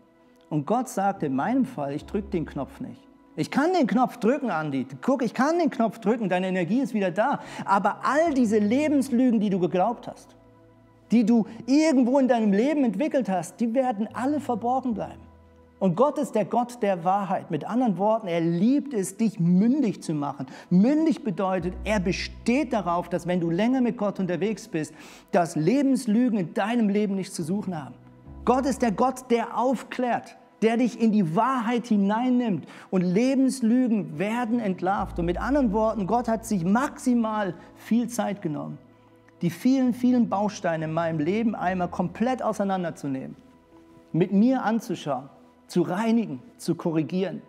Und 0.49 0.67
Gott 0.67 0.89
sagt 0.89 1.23
in 1.23 1.35
meinem 1.35 1.65
Fall, 1.65 1.95
ich 1.95 2.05
drücke 2.05 2.29
den 2.31 2.47
Knopf 2.47 2.81
nicht. 2.81 3.03
Ich 3.35 3.51
kann 3.51 3.75
den 3.75 3.87
Knopf 3.87 4.17
drücken, 4.17 4.51
Andi. 4.51 4.87
Guck, 5.03 5.23
ich 5.23 5.35
kann 5.35 5.59
den 5.59 5.69
Knopf 5.69 5.99
drücken, 5.99 6.29
deine 6.29 6.49
Energie 6.49 6.81
ist 6.81 6.95
wieder 6.95 7.11
da. 7.11 7.41
Aber 7.67 7.99
all 8.03 8.33
diese 8.33 8.59
Lebenslügen, 8.59 9.41
die 9.41 9.51
du 9.51 9.59
geglaubt 9.59 10.09
hast, 10.09 10.37
die 11.11 11.25
du 11.25 11.47
irgendwo 11.67 12.19
in 12.19 12.29
deinem 12.29 12.53
Leben 12.53 12.85
entwickelt 12.85 13.29
hast, 13.29 13.61
die 13.61 13.75
werden 13.75 14.09
alle 14.13 14.41
verborgen 14.41 14.95
bleiben. 14.95 15.27
Und 15.79 15.95
Gott 15.95 16.17
ist 16.17 16.35
der 16.35 16.47
Gott 16.47 16.83
der 16.83 17.05
Wahrheit. 17.05 17.51
Mit 17.51 17.67
anderen 17.67 17.99
Worten, 17.99 18.29
er 18.29 18.41
liebt 18.41 18.95
es, 18.95 19.19
dich 19.19 19.39
mündig 19.39 20.03
zu 20.03 20.15
machen. 20.15 20.47
Mündig 20.71 21.23
bedeutet, 21.23 21.75
er 21.85 22.01
besteht 22.01 22.73
darauf, 22.73 23.11
dass 23.11 23.27
wenn 23.27 23.41
du 23.41 23.51
länger 23.51 23.83
mit 23.83 23.99
Gott 23.99 24.19
unterwegs 24.19 24.69
bist, 24.69 24.95
dass 25.33 25.55
Lebenslügen 25.55 26.39
in 26.39 26.55
deinem 26.55 26.89
Leben 26.89 27.15
nichts 27.15 27.35
zu 27.35 27.43
suchen 27.43 27.79
haben. 27.79 27.95
Gott 28.47 28.65
ist 28.65 28.81
der 28.81 28.93
Gott, 28.93 29.31
der 29.31 29.59
aufklärt, 29.59 30.39
der 30.63 30.79
dich 30.79 30.99
in 30.99 31.13
die 31.13 31.37
Wahrheit 31.37 31.89
hineinnimmt. 31.89 32.67
Und 32.89 33.03
Lebenslügen 33.03 34.19
werden 34.19 34.61
entlarvt. 34.61 35.19
Und 35.19 35.27
mit 35.27 35.39
anderen 35.39 35.73
Worten, 35.73 36.07
Gott 36.07 36.27
hat 36.27 36.47
sich 36.47 36.65
maximal 36.65 37.53
viel 37.75 38.09
Zeit 38.09 38.41
genommen 38.41 38.79
die 39.43 39.51
vielen, 39.51 39.93
vielen 39.93 40.29
Bausteine 40.29 40.87
in 40.87 40.93
meinem 40.93 41.19
Leben 41.19 41.55
einmal 41.55 41.89
komplett 41.89 42.43
auseinanderzunehmen, 42.43 43.37
mit 44.13 44.33
mir 44.33 44.65
anzuschauen, 44.65 45.29
zu 45.67 45.83
reinigen, 45.83 46.43
zu 46.57 46.75
korrigieren, 46.75 47.43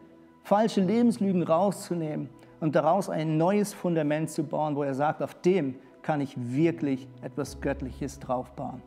falsche 0.44 0.82
Lebenslügen 0.82 1.44
rauszunehmen 1.44 2.30
und 2.60 2.76
daraus 2.76 3.10
ein 3.10 3.38
neues 3.38 3.74
Fundament 3.74 4.30
zu 4.30 4.44
bauen, 4.44 4.76
wo 4.76 4.84
er 4.84 4.94
sagt, 4.94 5.22
auf 5.22 5.34
dem 5.42 5.76
kann 6.02 6.22
ich 6.22 6.36
wirklich 6.38 7.08
etwas 7.22 7.62
Göttliches 7.62 8.20
draufbauen. 8.20 8.82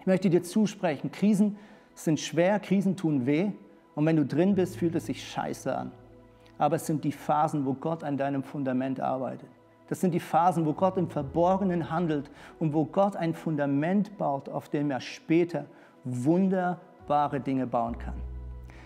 Ich 0.00 0.06
möchte 0.06 0.30
dir 0.30 0.42
zusprechen, 0.42 1.10
Krisen 1.12 1.56
sind 1.94 2.20
schwer, 2.20 2.58
Krisen 2.60 2.96
tun 2.96 3.26
weh 3.26 3.52
und 3.94 4.06
wenn 4.06 4.16
du 4.16 4.24
drin 4.24 4.54
bist, 4.54 4.76
fühlt 4.76 4.94
es 4.94 5.06
sich 5.06 5.26
scheiße 5.28 5.76
an. 5.76 5.92
Aber 6.56 6.76
es 6.76 6.86
sind 6.86 7.04
die 7.04 7.12
Phasen, 7.12 7.66
wo 7.66 7.74
Gott 7.74 8.02
an 8.02 8.16
deinem 8.16 8.42
Fundament 8.42 9.00
arbeitet. 9.00 9.48
Das 9.88 10.00
sind 10.00 10.12
die 10.12 10.20
Phasen, 10.20 10.66
wo 10.66 10.72
Gott 10.72 10.96
im 10.96 11.08
Verborgenen 11.08 11.90
handelt 11.90 12.30
und 12.58 12.74
wo 12.74 12.84
Gott 12.84 13.16
ein 13.16 13.34
Fundament 13.34 14.16
baut, 14.18 14.48
auf 14.48 14.68
dem 14.68 14.90
er 14.90 15.00
später 15.00 15.64
wunderbare 16.04 17.40
Dinge 17.40 17.66
bauen 17.66 17.98
kann. 17.98 18.14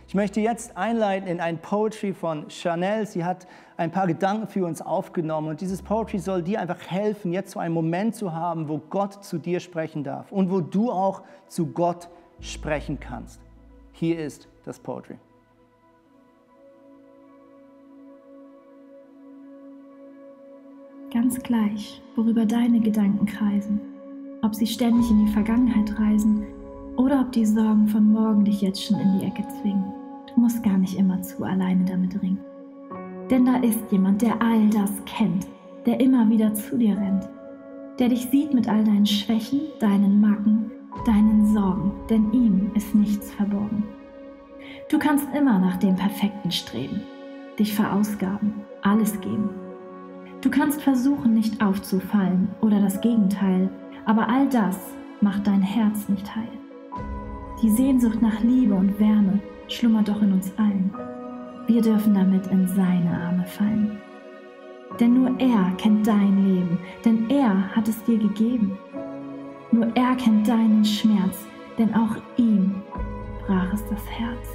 Ich 0.06 0.14
möchte 0.14 0.40
jetzt 0.40 0.76
einleiten 0.76 1.26
in 1.26 1.40
ein 1.40 1.58
Poetry 1.58 2.12
von 2.12 2.50
Chanel. 2.50 3.06
Sie 3.06 3.24
hat 3.24 3.46
ein 3.76 3.90
paar 3.90 4.06
Gedanken 4.06 4.46
für 4.46 4.66
uns 4.66 4.82
aufgenommen 4.82 5.48
und 5.48 5.60
dieses 5.60 5.80
Poetry 5.80 6.18
soll 6.18 6.42
dir 6.42 6.60
einfach 6.60 6.90
helfen, 6.90 7.32
jetzt 7.32 7.52
so 7.52 7.60
einen 7.60 7.72
Moment 7.72 8.14
zu 8.14 8.34
haben, 8.34 8.68
wo 8.68 8.78
Gott 8.78 9.24
zu 9.24 9.38
dir 9.38 9.58
sprechen 9.58 10.04
darf 10.04 10.30
und 10.30 10.50
wo 10.50 10.60
du 10.60 10.90
auch 10.90 11.22
zu 11.48 11.66
Gott 11.66 12.08
sprechen 12.40 13.00
kannst. 13.00 13.40
Hier 13.92 14.18
ist 14.18 14.48
das 14.64 14.78
Poetry. 14.78 15.16
Ganz 21.12 21.38
gleich, 21.42 22.00
worüber 22.16 22.46
deine 22.46 22.80
Gedanken 22.80 23.26
kreisen, 23.26 23.78
ob 24.40 24.54
sie 24.54 24.66
ständig 24.66 25.10
in 25.10 25.26
die 25.26 25.32
Vergangenheit 25.32 25.98
reisen 25.98 26.46
oder 26.96 27.20
ob 27.20 27.32
die 27.32 27.44
Sorgen 27.44 27.86
von 27.86 28.12
morgen 28.12 28.46
dich 28.46 28.62
jetzt 28.62 28.82
schon 28.82 28.98
in 28.98 29.18
die 29.18 29.26
Ecke 29.26 29.46
zwingen. 29.60 29.92
Du 30.32 30.40
musst 30.40 30.62
gar 30.62 30.78
nicht 30.78 30.98
immer 30.98 31.20
zu 31.20 31.44
alleine 31.44 31.84
damit 31.84 32.22
ringen. 32.22 32.40
Denn 33.28 33.44
da 33.44 33.56
ist 33.56 33.78
jemand, 33.90 34.22
der 34.22 34.40
all 34.40 34.70
das 34.70 34.90
kennt, 35.04 35.46
der 35.84 36.00
immer 36.00 36.30
wieder 36.30 36.54
zu 36.54 36.78
dir 36.78 36.96
rennt, 36.96 37.28
der 37.98 38.08
dich 38.08 38.28
sieht 38.30 38.54
mit 38.54 38.66
all 38.66 38.82
deinen 38.82 39.06
Schwächen, 39.06 39.60
deinen 39.80 40.18
Macken, 40.18 40.70
deinen 41.04 41.44
Sorgen, 41.52 41.92
denn 42.08 42.32
ihm 42.32 42.70
ist 42.74 42.94
nichts 42.94 43.30
verborgen. 43.32 43.84
Du 44.88 44.98
kannst 44.98 45.26
immer 45.36 45.58
nach 45.58 45.76
dem 45.76 45.94
Perfekten 45.94 46.50
streben, 46.50 47.02
dich 47.58 47.74
verausgaben, 47.74 48.54
alles 48.80 49.20
geben 49.20 49.50
Du 50.42 50.50
kannst 50.50 50.82
versuchen, 50.82 51.34
nicht 51.34 51.62
aufzufallen 51.62 52.48
oder 52.60 52.80
das 52.80 53.00
Gegenteil, 53.00 53.70
aber 54.06 54.28
all 54.28 54.48
das 54.48 54.76
macht 55.20 55.46
dein 55.46 55.62
Herz 55.62 56.08
nicht 56.08 56.34
heil. 56.34 56.48
Die 57.62 57.70
Sehnsucht 57.70 58.20
nach 58.20 58.40
Liebe 58.40 58.74
und 58.74 58.98
Wärme 58.98 59.38
schlummert 59.68 60.08
doch 60.08 60.20
in 60.20 60.32
uns 60.32 60.52
allen. 60.58 60.92
Wir 61.68 61.80
dürfen 61.80 62.14
damit 62.14 62.48
in 62.48 62.66
seine 62.66 63.10
Arme 63.24 63.44
fallen. 63.46 64.00
Denn 64.98 65.14
nur 65.14 65.38
er 65.38 65.72
kennt 65.78 66.08
dein 66.08 66.44
Leben, 66.44 66.76
denn 67.04 67.30
er 67.30 67.74
hat 67.76 67.86
es 67.86 68.02
dir 68.02 68.18
gegeben. 68.18 68.76
Nur 69.70 69.94
er 69.94 70.16
kennt 70.16 70.48
deinen 70.48 70.84
Schmerz, 70.84 71.46
denn 71.78 71.94
auch 71.94 72.16
ihm 72.36 72.82
brach 73.46 73.72
es 73.72 73.84
das 73.86 74.04
Herz. 74.10 74.48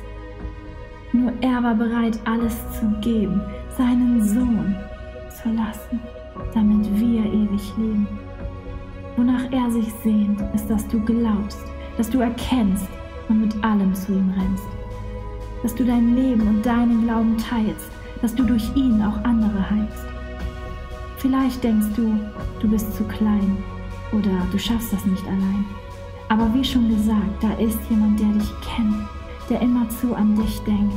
Nur 1.13 1.31
er 1.39 1.63
war 1.63 1.75
bereit, 1.75 2.19
alles 2.25 2.57
zu 2.77 2.85
geben, 2.99 3.41
seinen 3.77 4.21
Sohn, 4.21 4.75
verlassen, 5.41 5.99
damit 6.53 6.85
wir 6.99 7.25
ewig 7.25 7.73
leben. 7.77 8.07
Wonach 9.15 9.51
er 9.51 9.71
sich 9.71 9.91
sehnt, 10.03 10.41
ist, 10.53 10.69
dass 10.69 10.87
du 10.87 10.99
glaubst, 10.99 11.65
dass 11.97 12.09
du 12.09 12.19
erkennst 12.19 12.87
und 13.29 13.41
mit 13.41 13.63
allem 13.63 13.93
zu 13.93 14.13
ihm 14.13 14.31
rennst. 14.37 14.67
Dass 15.63 15.73
du 15.73 15.83
dein 15.83 16.15
Leben 16.15 16.47
und 16.47 16.65
deinen 16.65 17.03
Glauben 17.03 17.35
teilst, 17.37 17.91
dass 18.21 18.35
du 18.35 18.43
durch 18.43 18.69
ihn 18.75 19.01
auch 19.01 19.23
andere 19.23 19.69
heilst. 19.69 20.05
Vielleicht 21.17 21.63
denkst 21.63 21.87
du, 21.95 22.13
du 22.59 22.69
bist 22.69 22.95
zu 22.95 23.03
klein 23.05 23.57
oder 24.11 24.31
du 24.51 24.59
schaffst 24.59 24.93
das 24.93 25.05
nicht 25.05 25.25
allein. 25.25 25.65
Aber 26.29 26.53
wie 26.53 26.63
schon 26.63 26.89
gesagt, 26.89 27.41
da 27.41 27.51
ist 27.53 27.79
jemand, 27.89 28.19
der 28.19 28.27
dich 28.27 28.51
kennt, 28.61 29.07
der 29.49 29.61
immerzu 29.61 30.13
an 30.13 30.35
dich 30.35 30.59
denkt. 30.61 30.93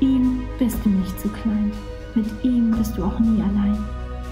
Ihm 0.00 0.42
bist 0.58 0.78
du 0.84 0.90
nicht 0.90 1.18
zu 1.18 1.28
klein. 1.28 1.72
Mit 2.14 2.26
ihm 2.42 2.72
bist 2.76 2.96
du 2.96 3.04
auch 3.04 3.20
nie 3.20 3.40
allein. 3.40 3.78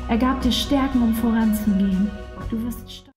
Er 0.08 0.18
gab 0.18 0.40
dir 0.40 0.50
Stärken, 0.50 1.00
um 1.00 1.14
voranzugehen. 1.14 2.10
Du 2.50 2.60
wirst 2.64 2.90
stark. 2.90 3.14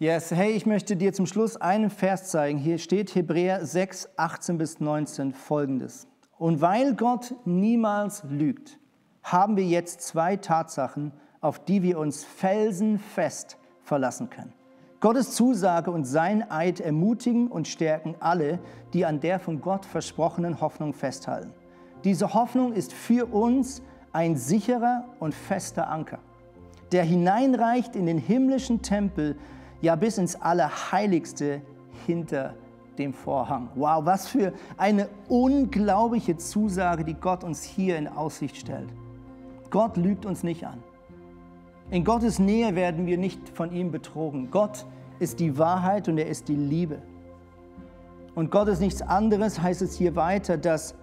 Yes, 0.00 0.30
hey, 0.30 0.52
ich 0.52 0.64
möchte 0.64 0.96
dir 0.96 1.12
zum 1.12 1.26
Schluss 1.26 1.56
einen 1.56 1.90
Vers 1.90 2.30
zeigen. 2.30 2.58
Hier 2.58 2.78
steht 2.78 3.14
Hebräer 3.14 3.66
6, 3.66 4.10
18 4.16 4.58
bis 4.58 4.78
19 4.78 5.32
folgendes. 5.32 6.06
Und 6.38 6.60
weil 6.60 6.94
Gott 6.94 7.34
niemals 7.44 8.22
lügt, 8.28 8.78
haben 9.22 9.56
wir 9.56 9.64
jetzt 9.64 10.02
zwei 10.02 10.36
Tatsachen, 10.36 11.12
auf 11.40 11.58
die 11.58 11.82
wir 11.82 11.98
uns 11.98 12.24
felsenfest 12.24 13.58
verlassen 13.82 14.30
können. 14.30 14.52
Gottes 15.00 15.32
Zusage 15.32 15.90
und 15.90 16.04
sein 16.04 16.50
Eid 16.50 16.80
ermutigen 16.80 17.48
und 17.48 17.68
stärken 17.68 18.16
alle, 18.20 18.58
die 18.92 19.04
an 19.04 19.20
der 19.20 19.38
von 19.38 19.60
Gott 19.60 19.84
versprochenen 19.84 20.60
Hoffnung 20.60 20.92
festhalten. 20.92 21.52
Diese 22.04 22.34
Hoffnung 22.34 22.72
ist 22.72 22.92
für 22.92 23.26
uns 23.26 23.82
ein 24.12 24.36
sicherer 24.36 25.04
und 25.20 25.34
fester 25.34 25.88
Anker, 25.88 26.18
der 26.90 27.04
hineinreicht 27.04 27.94
in 27.94 28.06
den 28.06 28.18
himmlischen 28.18 28.82
Tempel, 28.82 29.36
ja 29.80 29.94
bis 29.94 30.18
ins 30.18 30.40
Allerheiligste 30.40 31.62
hinter 32.06 32.54
dem 32.98 33.14
Vorhang. 33.14 33.68
Wow, 33.74 34.04
was 34.04 34.28
für 34.28 34.52
eine 34.76 35.08
unglaubliche 35.28 36.36
Zusage, 36.36 37.04
die 37.04 37.14
Gott 37.14 37.44
uns 37.44 37.62
hier 37.62 37.96
in 37.96 38.08
Aussicht 38.08 38.56
stellt. 38.56 38.88
Gott 39.70 39.96
lügt 39.96 40.26
uns 40.26 40.42
nicht 40.42 40.66
an. 40.66 40.82
In 41.90 42.04
Gottes 42.04 42.38
Nähe 42.38 42.74
werden 42.74 43.06
wir 43.06 43.16
nicht 43.16 43.48
von 43.50 43.72
ihm 43.72 43.90
betrogen. 43.90 44.50
Gott 44.50 44.84
ist 45.18 45.40
die 45.40 45.56
Wahrheit 45.56 46.08
und 46.08 46.18
er 46.18 46.26
ist 46.26 46.48
die 46.48 46.56
Liebe. 46.56 47.00
Und 48.34 48.50
Gott 48.50 48.68
ist 48.68 48.80
nichts 48.80 49.02
anderes, 49.02 49.60
heißt 49.60 49.82
es 49.82 49.96
hier 49.96 50.14
weiter, 50.14 50.56
dass 50.58 50.94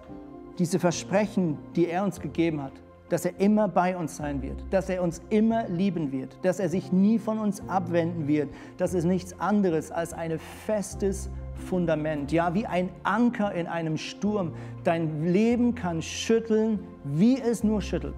diese 0.58 0.78
Versprechen, 0.78 1.58
die 1.74 1.86
er 1.86 2.02
uns 2.02 2.20
gegeben 2.20 2.62
hat, 2.62 2.72
dass 3.08 3.24
er 3.24 3.38
immer 3.38 3.68
bei 3.68 3.96
uns 3.96 4.16
sein 4.16 4.42
wird, 4.42 4.64
dass 4.70 4.88
er 4.88 5.02
uns 5.02 5.22
immer 5.30 5.68
lieben 5.68 6.12
wird, 6.12 6.36
dass 6.42 6.58
er 6.58 6.68
sich 6.68 6.92
nie 6.92 7.18
von 7.18 7.38
uns 7.38 7.62
abwenden 7.68 8.26
wird. 8.26 8.48
Das 8.78 8.94
ist 8.94 9.04
nichts 9.04 9.38
anderes 9.38 9.90
als 9.90 10.12
ein 10.12 10.38
festes 10.66 11.30
Fundament, 11.54 12.32
ja, 12.32 12.52
wie 12.54 12.66
ein 12.66 12.90
Anker 13.02 13.52
in 13.52 13.66
einem 13.66 13.96
Sturm. 13.96 14.52
Dein 14.84 15.24
Leben 15.32 15.74
kann 15.74 16.02
schütteln, 16.02 16.80
wie 17.04 17.40
es 17.40 17.64
nur 17.64 17.80
schüttelt, 17.80 18.16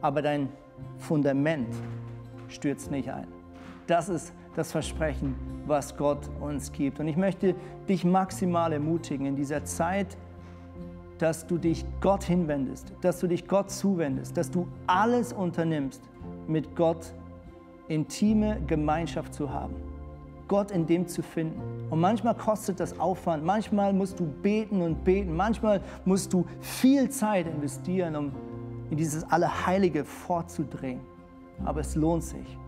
aber 0.00 0.22
dein 0.22 0.48
Fundament 0.98 1.68
stürzt 2.48 2.90
nicht 2.90 3.10
ein. 3.10 3.26
Das 3.86 4.08
ist 4.08 4.32
das 4.56 4.72
Versprechen, 4.72 5.34
was 5.66 5.96
Gott 5.96 6.30
uns 6.40 6.72
gibt. 6.72 7.00
Und 7.00 7.08
ich 7.08 7.16
möchte 7.16 7.54
dich 7.88 8.04
maximal 8.04 8.72
ermutigen 8.72 9.26
in 9.26 9.36
dieser 9.36 9.64
Zeit, 9.64 10.16
dass 11.24 11.46
du 11.46 11.56
dich 11.56 11.86
Gott 12.02 12.22
hinwendest, 12.22 12.92
dass 13.00 13.18
du 13.18 13.26
dich 13.26 13.48
Gott 13.48 13.70
zuwendest, 13.70 14.36
dass 14.36 14.50
du 14.50 14.68
alles 14.86 15.32
unternimmst, 15.32 16.02
mit 16.46 16.76
Gott 16.76 17.14
intime 17.88 18.60
Gemeinschaft 18.66 19.32
zu 19.32 19.50
haben. 19.50 19.74
Gott 20.48 20.70
in 20.70 20.84
dem 20.84 21.08
zu 21.08 21.22
finden. 21.22 21.62
Und 21.88 21.98
manchmal 21.98 22.34
kostet 22.34 22.78
das 22.78 23.00
Aufwand, 23.00 23.42
manchmal 23.42 23.94
musst 23.94 24.20
du 24.20 24.26
beten 24.26 24.82
und 24.82 25.02
beten, 25.02 25.34
manchmal 25.34 25.80
musst 26.04 26.30
du 26.30 26.44
viel 26.60 27.08
Zeit 27.08 27.46
investieren, 27.46 28.16
um 28.16 28.32
in 28.90 28.98
dieses 28.98 29.24
Allerheilige 29.32 30.04
vorzudringen. 30.04 31.00
Aber 31.64 31.80
es 31.80 31.94
lohnt 31.94 32.24
sich. 32.24 32.58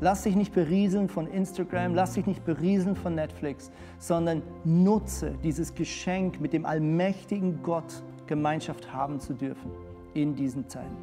Lass 0.00 0.22
dich 0.22 0.36
nicht 0.36 0.54
berieseln 0.54 1.08
von 1.08 1.26
Instagram, 1.26 1.94
lass 1.94 2.14
dich 2.14 2.26
nicht 2.26 2.44
berieseln 2.44 2.94
von 2.94 3.16
Netflix, 3.16 3.72
sondern 3.98 4.42
nutze 4.64 5.34
dieses 5.42 5.74
Geschenk, 5.74 6.40
mit 6.40 6.52
dem 6.52 6.64
allmächtigen 6.64 7.60
Gott 7.64 8.04
Gemeinschaft 8.28 8.92
haben 8.92 9.18
zu 9.18 9.34
dürfen 9.34 9.72
in 10.14 10.36
diesen 10.36 10.68
Zeiten. 10.68 10.96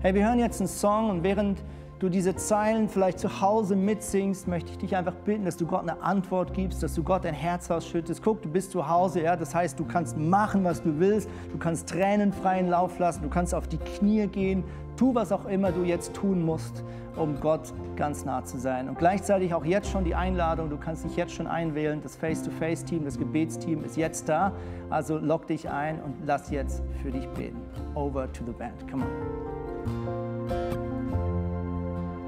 Hey, 0.00 0.14
wir 0.14 0.26
hören 0.26 0.38
jetzt 0.38 0.60
einen 0.60 0.68
Song 0.68 1.08
und 1.08 1.22
während 1.22 1.62
du 2.02 2.08
diese 2.08 2.34
Zeilen 2.34 2.88
vielleicht 2.88 3.20
zu 3.20 3.40
Hause 3.40 3.76
mitsingst, 3.76 4.48
möchte 4.48 4.72
ich 4.72 4.78
dich 4.78 4.96
einfach 4.96 5.14
bitten, 5.14 5.44
dass 5.44 5.56
du 5.56 5.66
Gott 5.66 5.82
eine 5.82 6.02
Antwort 6.02 6.52
gibst, 6.52 6.82
dass 6.82 6.94
du 6.94 7.04
Gott 7.04 7.24
dein 7.24 7.34
Herz 7.34 7.70
ausschüttest. 7.70 8.22
Guck, 8.24 8.42
du 8.42 8.48
bist 8.48 8.72
zu 8.72 8.88
Hause, 8.88 9.22
ja, 9.22 9.36
das 9.36 9.54
heißt, 9.54 9.78
du 9.78 9.84
kannst 9.84 10.18
machen, 10.18 10.64
was 10.64 10.82
du 10.82 10.98
willst, 10.98 11.28
du 11.52 11.58
kannst 11.58 11.88
Tränen 11.88 12.32
freien 12.32 12.68
Lauf 12.68 12.98
lassen, 12.98 13.22
du 13.22 13.28
kannst 13.28 13.54
auf 13.54 13.68
die 13.68 13.78
Knie 13.78 14.26
gehen, 14.26 14.64
tu 14.96 15.14
was 15.14 15.30
auch 15.30 15.46
immer 15.46 15.70
du 15.70 15.84
jetzt 15.84 16.12
tun 16.12 16.44
musst, 16.44 16.82
um 17.14 17.38
Gott 17.38 17.72
ganz 17.94 18.24
nah 18.24 18.44
zu 18.44 18.58
sein. 18.58 18.88
Und 18.88 18.98
gleichzeitig 18.98 19.54
auch 19.54 19.64
jetzt 19.64 19.88
schon 19.88 20.02
die 20.02 20.16
Einladung, 20.16 20.70
du 20.70 20.78
kannst 20.78 21.04
dich 21.04 21.14
jetzt 21.14 21.32
schon 21.32 21.46
einwählen, 21.46 22.00
das 22.02 22.16
Face-to-Face-Team, 22.16 23.04
das 23.04 23.16
Gebetsteam 23.16 23.84
ist 23.84 23.96
jetzt 23.96 24.28
da, 24.28 24.50
also 24.90 25.18
log 25.18 25.46
dich 25.46 25.70
ein 25.70 26.02
und 26.02 26.16
lass 26.26 26.50
jetzt 26.50 26.82
für 27.00 27.12
dich 27.12 27.28
beten. 27.28 27.60
Over 27.94 28.32
to 28.32 28.42
the 28.44 28.52
band, 28.52 28.90
come 28.90 29.04
on. 29.04 30.31